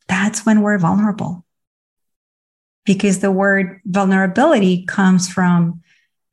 that's 0.07 0.45
when 0.45 0.61
we're 0.61 0.79
vulnerable. 0.79 1.45
Because 2.85 3.19
the 3.19 3.31
word 3.31 3.79
vulnerability 3.85 4.85
comes 4.85 5.29
from 5.29 5.81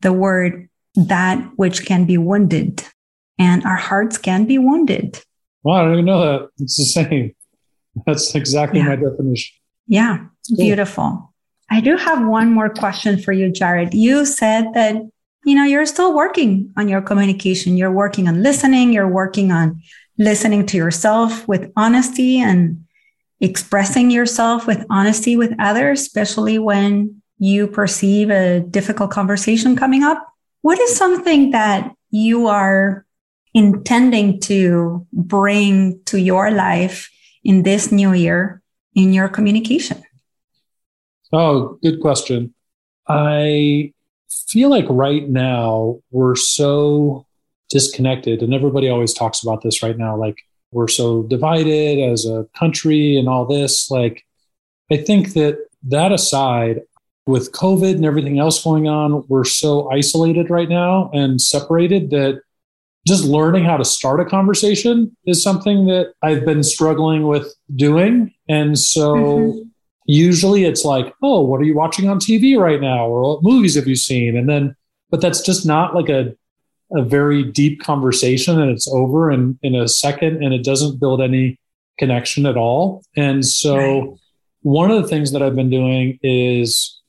the 0.01 0.13
word 0.13 0.69
that 0.95 1.39
which 1.57 1.85
can 1.85 2.07
be 2.07 2.17
wounded. 2.17 2.83
And 3.39 3.63
our 3.65 3.77
hearts 3.77 4.17
can 4.17 4.47
be 4.47 4.57
wounded. 4.57 5.23
Well, 5.63 5.77
I 5.77 5.83
don't 5.83 5.93
even 5.93 6.05
know 6.07 6.21
that. 6.21 6.49
It's 6.59 6.77
the 6.79 6.85
same. 6.85 7.35
That's 8.07 8.35
exactly 8.35 8.81
yeah. 8.81 8.89
my 8.89 8.97
definition. 8.97 9.55
Yeah, 9.87 10.19
cool. 10.49 10.57
beautiful. 10.57 11.35
I 11.71 11.81
do 11.81 11.97
have 11.97 12.27
one 12.27 12.53
more 12.53 12.71
question 12.71 13.19
for 13.21 13.33
you, 13.33 13.51
Jared. 13.51 13.93
You 13.93 14.25
said 14.25 14.73
that 14.75 14.97
you 15.47 15.55
know, 15.55 15.63
you're 15.63 15.87
still 15.87 16.13
working 16.13 16.73
on 16.77 16.89
your 16.89 17.01
communication. 17.01 17.77
You're 17.77 17.93
working 17.93 18.27
on 18.27 18.43
listening. 18.43 18.93
You're 18.93 19.09
working 19.09 19.53
on 19.53 19.81
listening 20.19 20.67
to 20.67 20.77
yourself 20.77 21.47
with 21.47 21.71
honesty 21.77 22.41
and 22.41 22.85
expressing 23.41 24.11
yourself 24.11 24.67
with 24.67 24.85
honesty 24.91 25.37
with 25.37 25.55
others, 25.61 26.01
especially 26.01 26.59
when 26.59 27.23
you 27.39 27.69
perceive 27.69 28.29
a 28.29 28.59
difficult 28.59 29.13
conversation 29.13 29.77
coming 29.77 30.03
up. 30.03 30.27
What 30.63 30.81
is 30.81 30.97
something 30.97 31.53
that 31.53 31.93
you 32.11 32.49
are 32.49 33.07
intending 33.55 34.41
to 34.41 35.07
bring 35.13 36.01
to 36.07 36.19
your 36.19 36.51
life 36.51 37.09
in 37.45 37.63
this 37.63 37.93
new 37.93 38.13
year 38.13 38.63
in 38.97 39.13
your 39.13 39.29
communication? 39.29 40.03
Oh, 41.33 41.79
good 41.85 42.01
question. 42.01 42.53
I 43.07 43.93
feel 44.49 44.71
like 44.71 44.87
right 44.89 45.29
now 45.29 46.01
we're 46.11 46.37
so 46.37 47.27
disconnected, 47.69 48.43
and 48.43 48.55
everybody 48.55 48.89
always 48.89 49.13
talks 49.13 49.43
about 49.43 49.63
this 49.63 49.83
right 49.83 49.99
now. 49.99 50.17
Like 50.17 50.37
we're 50.73 50.89
so 50.89 51.23
divided 51.25 51.99
as 51.99 52.27
a 52.27 52.47
country 52.59 53.17
and 53.17 53.29
all 53.29 53.47
this. 53.47 53.91
Like, 53.91 54.25
I 54.91 54.97
think 54.97 55.35
that 55.35 55.59
that 55.85 56.13
aside, 56.13 56.83
with 57.27 57.53
COVID 57.53 57.97
and 57.97 58.05
everything 58.05 58.39
else 58.39 58.63
going 58.63 58.87
on, 58.87 59.25
we're 59.29 59.45
so 59.45 59.91
isolated 59.91 60.49
right 60.49 60.69
now 60.69 61.11
and 61.13 61.41
separated 61.41 62.11
that 62.11 62.41
just 63.07 63.25
learning 63.25 63.65
how 63.65 63.77
to 63.77 63.85
start 63.85 64.21
a 64.21 64.25
conversation 64.25 65.17
is 65.27 65.43
something 65.43 65.87
that 65.87 66.13
I've 66.23 66.45
been 66.45 66.63
struggling 66.63 67.27
with 67.27 67.53
doing. 67.75 68.33
And 68.49 68.79
so 68.79 69.15
mm-hmm 69.15 69.69
usually 70.07 70.65
it's 70.65 70.85
like, 70.85 71.13
oh, 71.23 71.43
what 71.43 71.61
are 71.61 71.65
you 71.65 71.75
watching 71.75 72.09
on 72.09 72.19
TV 72.19 72.59
right 72.59 72.81
now? 72.81 73.07
Or 73.07 73.35
what 73.35 73.43
movies 73.43 73.75
have 73.75 73.87
you 73.87 73.97
seen? 73.97 74.37
And 74.37 74.49
then, 74.49 74.75
but 75.11 75.21
that's 75.21 75.43
just 75.43 75.67
not 75.67 75.95
like 75.95 76.09
a, 76.09 76.35
a 76.93 77.03
very 77.03 77.43
deep 77.43 77.83
conversation 77.83 78.61
and 78.61 78.71
it's 78.71 78.89
over 78.89 79.31
in, 79.31 79.59
in 79.63 79.75
a 79.75 79.89
second 79.89 80.43
and 80.43 80.55
it 80.55 80.65
doesn't 80.65 81.01
build 81.01 81.21
any 81.21 81.59
connection 81.99 82.47
at 82.47 82.57
all. 82.57 83.03
And 83.17 83.45
so 83.45 83.77
right. 83.77 84.11
one 84.63 84.91
of 84.91 85.03
the 85.03 85.09
things 85.09 85.33
that 85.33 85.43
I've 85.43 85.57
been 85.57 85.71
doing 85.71 86.19
is 86.23 87.01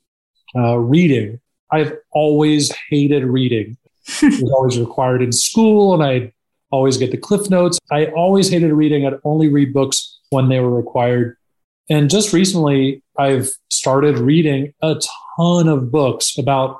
uh, 0.55 0.77
reading. 0.77 1.39
I've 1.71 1.93
always 2.11 2.73
hated 2.89 3.23
reading. 3.23 3.77
it 4.21 4.41
was 4.41 4.51
always 4.51 4.79
required 4.79 5.21
in 5.21 5.31
school 5.31 5.93
and 5.93 6.01
I 6.01 6.31
always 6.71 6.97
get 6.97 7.11
the 7.11 7.17
cliff 7.17 7.49
notes. 7.49 7.77
I 7.91 8.07
always 8.07 8.49
hated 8.49 8.73
reading. 8.73 9.05
I'd 9.05 9.19
only 9.23 9.49
read 9.49 9.73
books 9.73 10.19
when 10.29 10.49
they 10.49 10.59
were 10.59 10.73
required 10.73 11.37
and 11.89 12.09
just 12.09 12.33
recently, 12.33 13.01
I've 13.17 13.49
started 13.71 14.17
reading 14.17 14.73
a 14.81 14.99
ton 15.37 15.67
of 15.67 15.91
books 15.91 16.37
about 16.37 16.79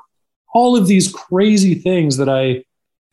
all 0.54 0.76
of 0.76 0.86
these 0.86 1.12
crazy 1.12 1.74
things 1.74 2.16
that 2.18 2.28
I 2.28 2.64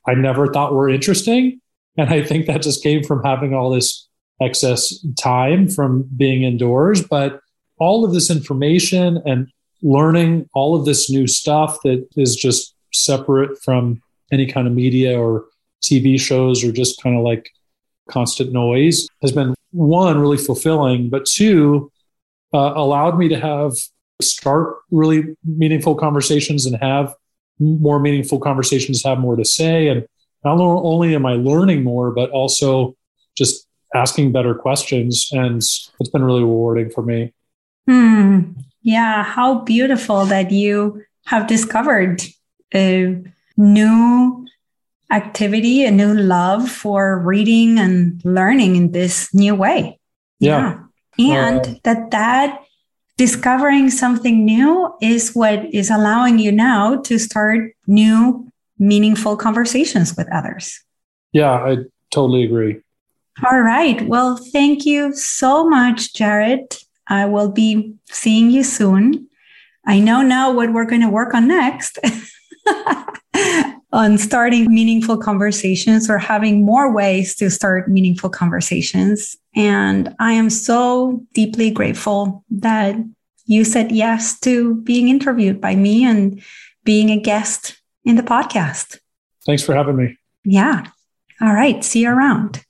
I 0.08 0.14
never 0.14 0.48
thought 0.48 0.74
were 0.74 0.90
interesting. 0.90 1.60
And 1.98 2.10
I 2.10 2.22
think 2.22 2.46
that 2.46 2.62
just 2.62 2.84
came 2.84 3.04
from 3.04 3.24
having 3.24 3.54
all 3.54 3.70
this 3.70 4.08
excess 4.42 5.04
time 5.20 5.68
from 5.68 6.08
being 6.16 6.44
indoors. 6.44 7.02
But 7.02 7.40
all 7.80 8.06
of 8.06 8.14
this 8.14 8.30
information 8.30 9.22
and 9.26 9.48
learning 9.82 10.50
all 10.54 10.76
of 10.76 10.86
this 10.86 11.10
new 11.10 11.28
stuff 11.28 11.80
that 11.84 12.08
is 12.16 12.36
just 12.36 12.76
separate 12.94 13.62
from 13.64 14.02
any 14.32 14.46
kind 14.46 14.68
of 14.68 14.74
media 14.74 15.20
or 15.20 15.46
TV 15.84 16.20
shows 16.20 16.64
or 16.64 16.72
just 16.72 17.02
kind 17.02 17.18
of 17.18 17.24
like 17.24 17.50
constant 18.10 18.52
noise 18.52 19.08
has 19.22 19.32
been 19.32 19.56
one 19.76 20.20
really 20.20 20.38
fulfilling, 20.38 21.10
but 21.10 21.26
two 21.26 21.92
uh, 22.54 22.74
allowed 22.76 23.18
me 23.18 23.28
to 23.28 23.40
have 23.40 23.74
start 24.22 24.78
really 24.92 25.36
meaningful 25.44 25.96
conversations 25.96 26.66
and 26.66 26.78
have 26.82 27.14
more 27.60 28.00
meaningful 28.00 28.40
conversations, 28.40 29.04
have 29.04 29.20
more 29.20 29.36
to 29.36 29.46
say, 29.46 29.88
and 29.88 30.08
not 30.44 30.60
only 30.60 31.16
am 31.16 31.26
I 31.26 31.34
learning 31.34 31.84
more, 31.84 32.12
but 32.12 32.30
also 32.30 32.96
just 33.36 33.68
asking 33.94 34.32
better 34.32 34.56
questions, 34.56 35.30
and 35.32 35.58
it's 35.58 36.10
been 36.14 36.24
really 36.24 36.42
rewarding 36.42 36.90
for 36.90 37.02
me. 37.02 37.34
Hmm. 37.88 38.52
Yeah, 38.82 39.24
how 39.24 39.60
beautiful 39.60 40.26
that 40.26 40.52
you 40.52 41.04
have 41.26 41.48
discovered 41.48 42.22
a 42.74 43.24
new 43.58 44.46
activity, 45.12 45.86
a 45.86 45.92
new 45.92 46.14
love 46.14 46.70
for 46.70 47.20
reading 47.20 47.80
and 47.80 48.22
learning 48.26 48.76
in 48.76 48.92
this 48.92 49.34
new 49.34 49.56
way. 49.56 50.00
Yeah. 50.40 50.80
yeah. 51.18 51.48
And 51.48 51.68
uh, 51.68 51.74
that 51.84 52.12
that 52.12 52.62
discovering 53.18 53.90
something 53.90 54.44
new 54.44 54.94
is 55.02 55.34
what 55.34 55.74
is 55.74 55.90
allowing 55.90 56.40
you 56.40 56.52
now 56.52 56.98
to 57.02 57.18
start 57.18 57.72
new 57.88 58.52
meaningful 58.78 59.38
conversations 59.38 60.16
with 60.18 60.28
others. 60.34 60.84
Yeah, 61.32 61.52
I 61.52 61.78
totally 62.12 62.44
agree. 62.44 62.82
All 63.50 63.60
right. 63.60 64.02
Well, 64.08 64.38
thank 64.38 64.86
you 64.86 65.14
so 65.14 65.68
much, 65.68 66.14
Jared. 66.14 66.76
I 67.08 67.26
will 67.26 67.52
be 67.52 67.94
seeing 68.06 68.50
you 68.50 68.64
soon. 68.64 69.28
I 69.86 70.00
know 70.00 70.22
now 70.22 70.52
what 70.52 70.74
we're 70.74 70.86
going 70.86 71.02
to 71.02 71.10
work 71.10 71.34
on 71.34 71.48
next 71.48 72.00
on 73.96 74.18
starting 74.18 74.66
meaningful 74.74 75.18
conversations 75.18 76.10
or 76.10 76.18
having 76.18 76.66
more 76.66 76.92
ways 76.92 77.34
to 77.34 77.50
start 77.50 77.88
meaningful 77.88 78.30
conversations. 78.30 79.38
And 79.56 80.14
I 80.20 80.34
am 80.34 80.50
so 80.50 81.24
deeply 81.34 81.72
grateful 81.72 82.44
that 82.52 82.98
you 83.46 83.64
said 83.64 83.94
yes 83.94 84.38
to 84.42 84.76
being 84.82 85.08
interviewed 85.08 85.62
by 85.62 85.76
me 85.76 86.04
and 86.04 86.42
being 86.84 87.10
a 87.10 87.18
guest 87.18 87.82
in 88.04 88.18
the 88.18 88.24
podcast. 88.24 89.00
Thanks 89.46 89.64
for 89.64 89.74
having 89.74 89.96
me. 89.96 90.18
Yeah. 90.44 90.88
All 91.40 91.54
right. 91.54 91.82
See 91.82 92.02
you 92.02 92.10
around. 92.10 92.66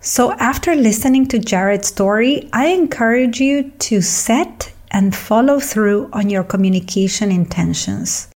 So, 0.00 0.32
after 0.34 0.76
listening 0.76 1.26
to 1.28 1.38
Jared's 1.38 1.88
story, 1.88 2.48
I 2.52 2.66
encourage 2.66 3.40
you 3.40 3.70
to 3.80 4.00
set 4.00 4.72
and 4.92 5.14
follow 5.14 5.58
through 5.58 6.10
on 6.12 6.30
your 6.30 6.44
communication 6.44 7.30
intentions. 7.32 8.31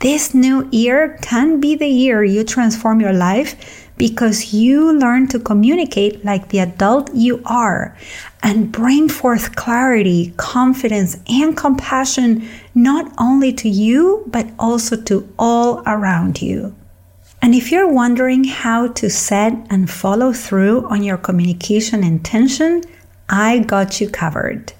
This 0.00 0.32
new 0.32 0.66
year 0.72 1.18
can 1.20 1.60
be 1.60 1.74
the 1.74 1.86
year 1.86 2.24
you 2.24 2.42
transform 2.42 3.02
your 3.02 3.12
life 3.12 3.90
because 3.98 4.54
you 4.54 4.98
learn 4.98 5.28
to 5.28 5.38
communicate 5.38 6.24
like 6.24 6.48
the 6.48 6.60
adult 6.60 7.14
you 7.14 7.42
are 7.44 7.94
and 8.42 8.72
bring 8.72 9.10
forth 9.10 9.56
clarity, 9.56 10.32
confidence, 10.38 11.18
and 11.28 11.54
compassion 11.54 12.48
not 12.74 13.12
only 13.18 13.52
to 13.52 13.68
you, 13.68 14.24
but 14.28 14.46
also 14.58 14.96
to 15.02 15.30
all 15.38 15.82
around 15.86 16.40
you. 16.40 16.74
And 17.42 17.54
if 17.54 17.70
you're 17.70 17.92
wondering 17.92 18.44
how 18.44 18.88
to 18.88 19.10
set 19.10 19.52
and 19.68 19.90
follow 19.90 20.32
through 20.32 20.88
on 20.88 21.02
your 21.02 21.18
communication 21.18 22.02
intention, 22.02 22.84
I 23.28 23.58
got 23.58 24.00
you 24.00 24.08
covered. 24.08 24.72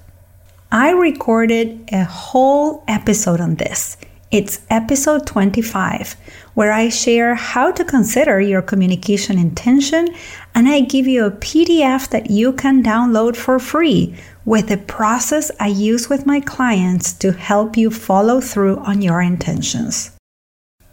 I 0.71 0.89
recorded 0.89 1.89
a 1.91 2.05
whole 2.05 2.83
episode 2.87 3.39
on 3.39 3.53
this 3.57 3.97
it's 4.31 4.61
episode 4.69 5.27
25, 5.27 6.15
where 6.53 6.71
I 6.71 6.87
share 6.87 7.35
how 7.35 7.69
to 7.71 7.83
consider 7.83 8.39
your 8.39 8.61
communication 8.61 9.37
intention 9.37 10.07
and 10.55 10.69
I 10.69 10.79
give 10.81 11.05
you 11.05 11.25
a 11.25 11.31
PDF 11.31 12.07
that 12.09 12.31
you 12.31 12.53
can 12.53 12.81
download 12.81 13.35
for 13.35 13.59
free 13.59 14.15
with 14.45 14.69
the 14.69 14.77
process 14.77 15.51
I 15.59 15.67
use 15.67 16.07
with 16.07 16.25
my 16.25 16.39
clients 16.39 17.11
to 17.13 17.33
help 17.33 17.75
you 17.75 17.91
follow 17.91 18.39
through 18.39 18.77
on 18.77 19.01
your 19.01 19.21
intentions. 19.21 20.11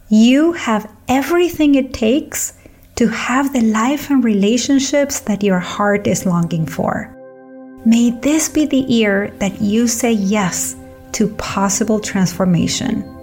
You 0.09 0.53
have 0.55 0.91
everything 1.07 1.77
it 1.77 1.95
takes 1.95 2.55
to 2.97 3.07
have 3.07 3.53
the 3.53 3.61
life 3.61 4.11
and 4.11 4.25
relationships 4.25 5.21
that 5.21 5.45
your 5.45 5.61
heart 5.61 6.09
is 6.09 6.27
longing 6.27 6.67
for. 6.67 7.15
May 7.87 8.11
this 8.11 8.49
be 8.49 8.67
the 8.67 8.79
year 8.79 9.31
that 9.39 9.61
you 9.61 9.87
say 9.87 10.11
yes 10.11 10.75
to 11.13 11.29
possible 11.37 12.01
transformation. 12.01 13.18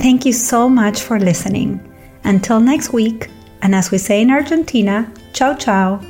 Thank 0.00 0.24
you 0.24 0.32
so 0.32 0.66
much 0.66 1.02
for 1.02 1.20
listening. 1.20 1.78
Until 2.24 2.58
next 2.58 2.90
week, 2.90 3.28
and 3.60 3.74
as 3.74 3.90
we 3.90 3.98
say 3.98 4.22
in 4.22 4.30
Argentina, 4.30 5.12
ciao 5.34 5.54
ciao. 5.54 6.00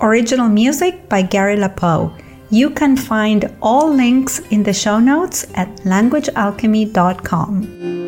Original 0.00 0.48
music 0.48 1.10
by 1.10 1.20
Gary 1.20 1.56
LaPoe. 1.56 2.10
You 2.50 2.70
can 2.70 2.96
find 2.96 3.54
all 3.60 3.92
links 3.92 4.38
in 4.50 4.62
the 4.62 4.72
show 4.72 4.98
notes 4.98 5.44
at 5.54 5.68
languagealchemy.com. 5.84 8.01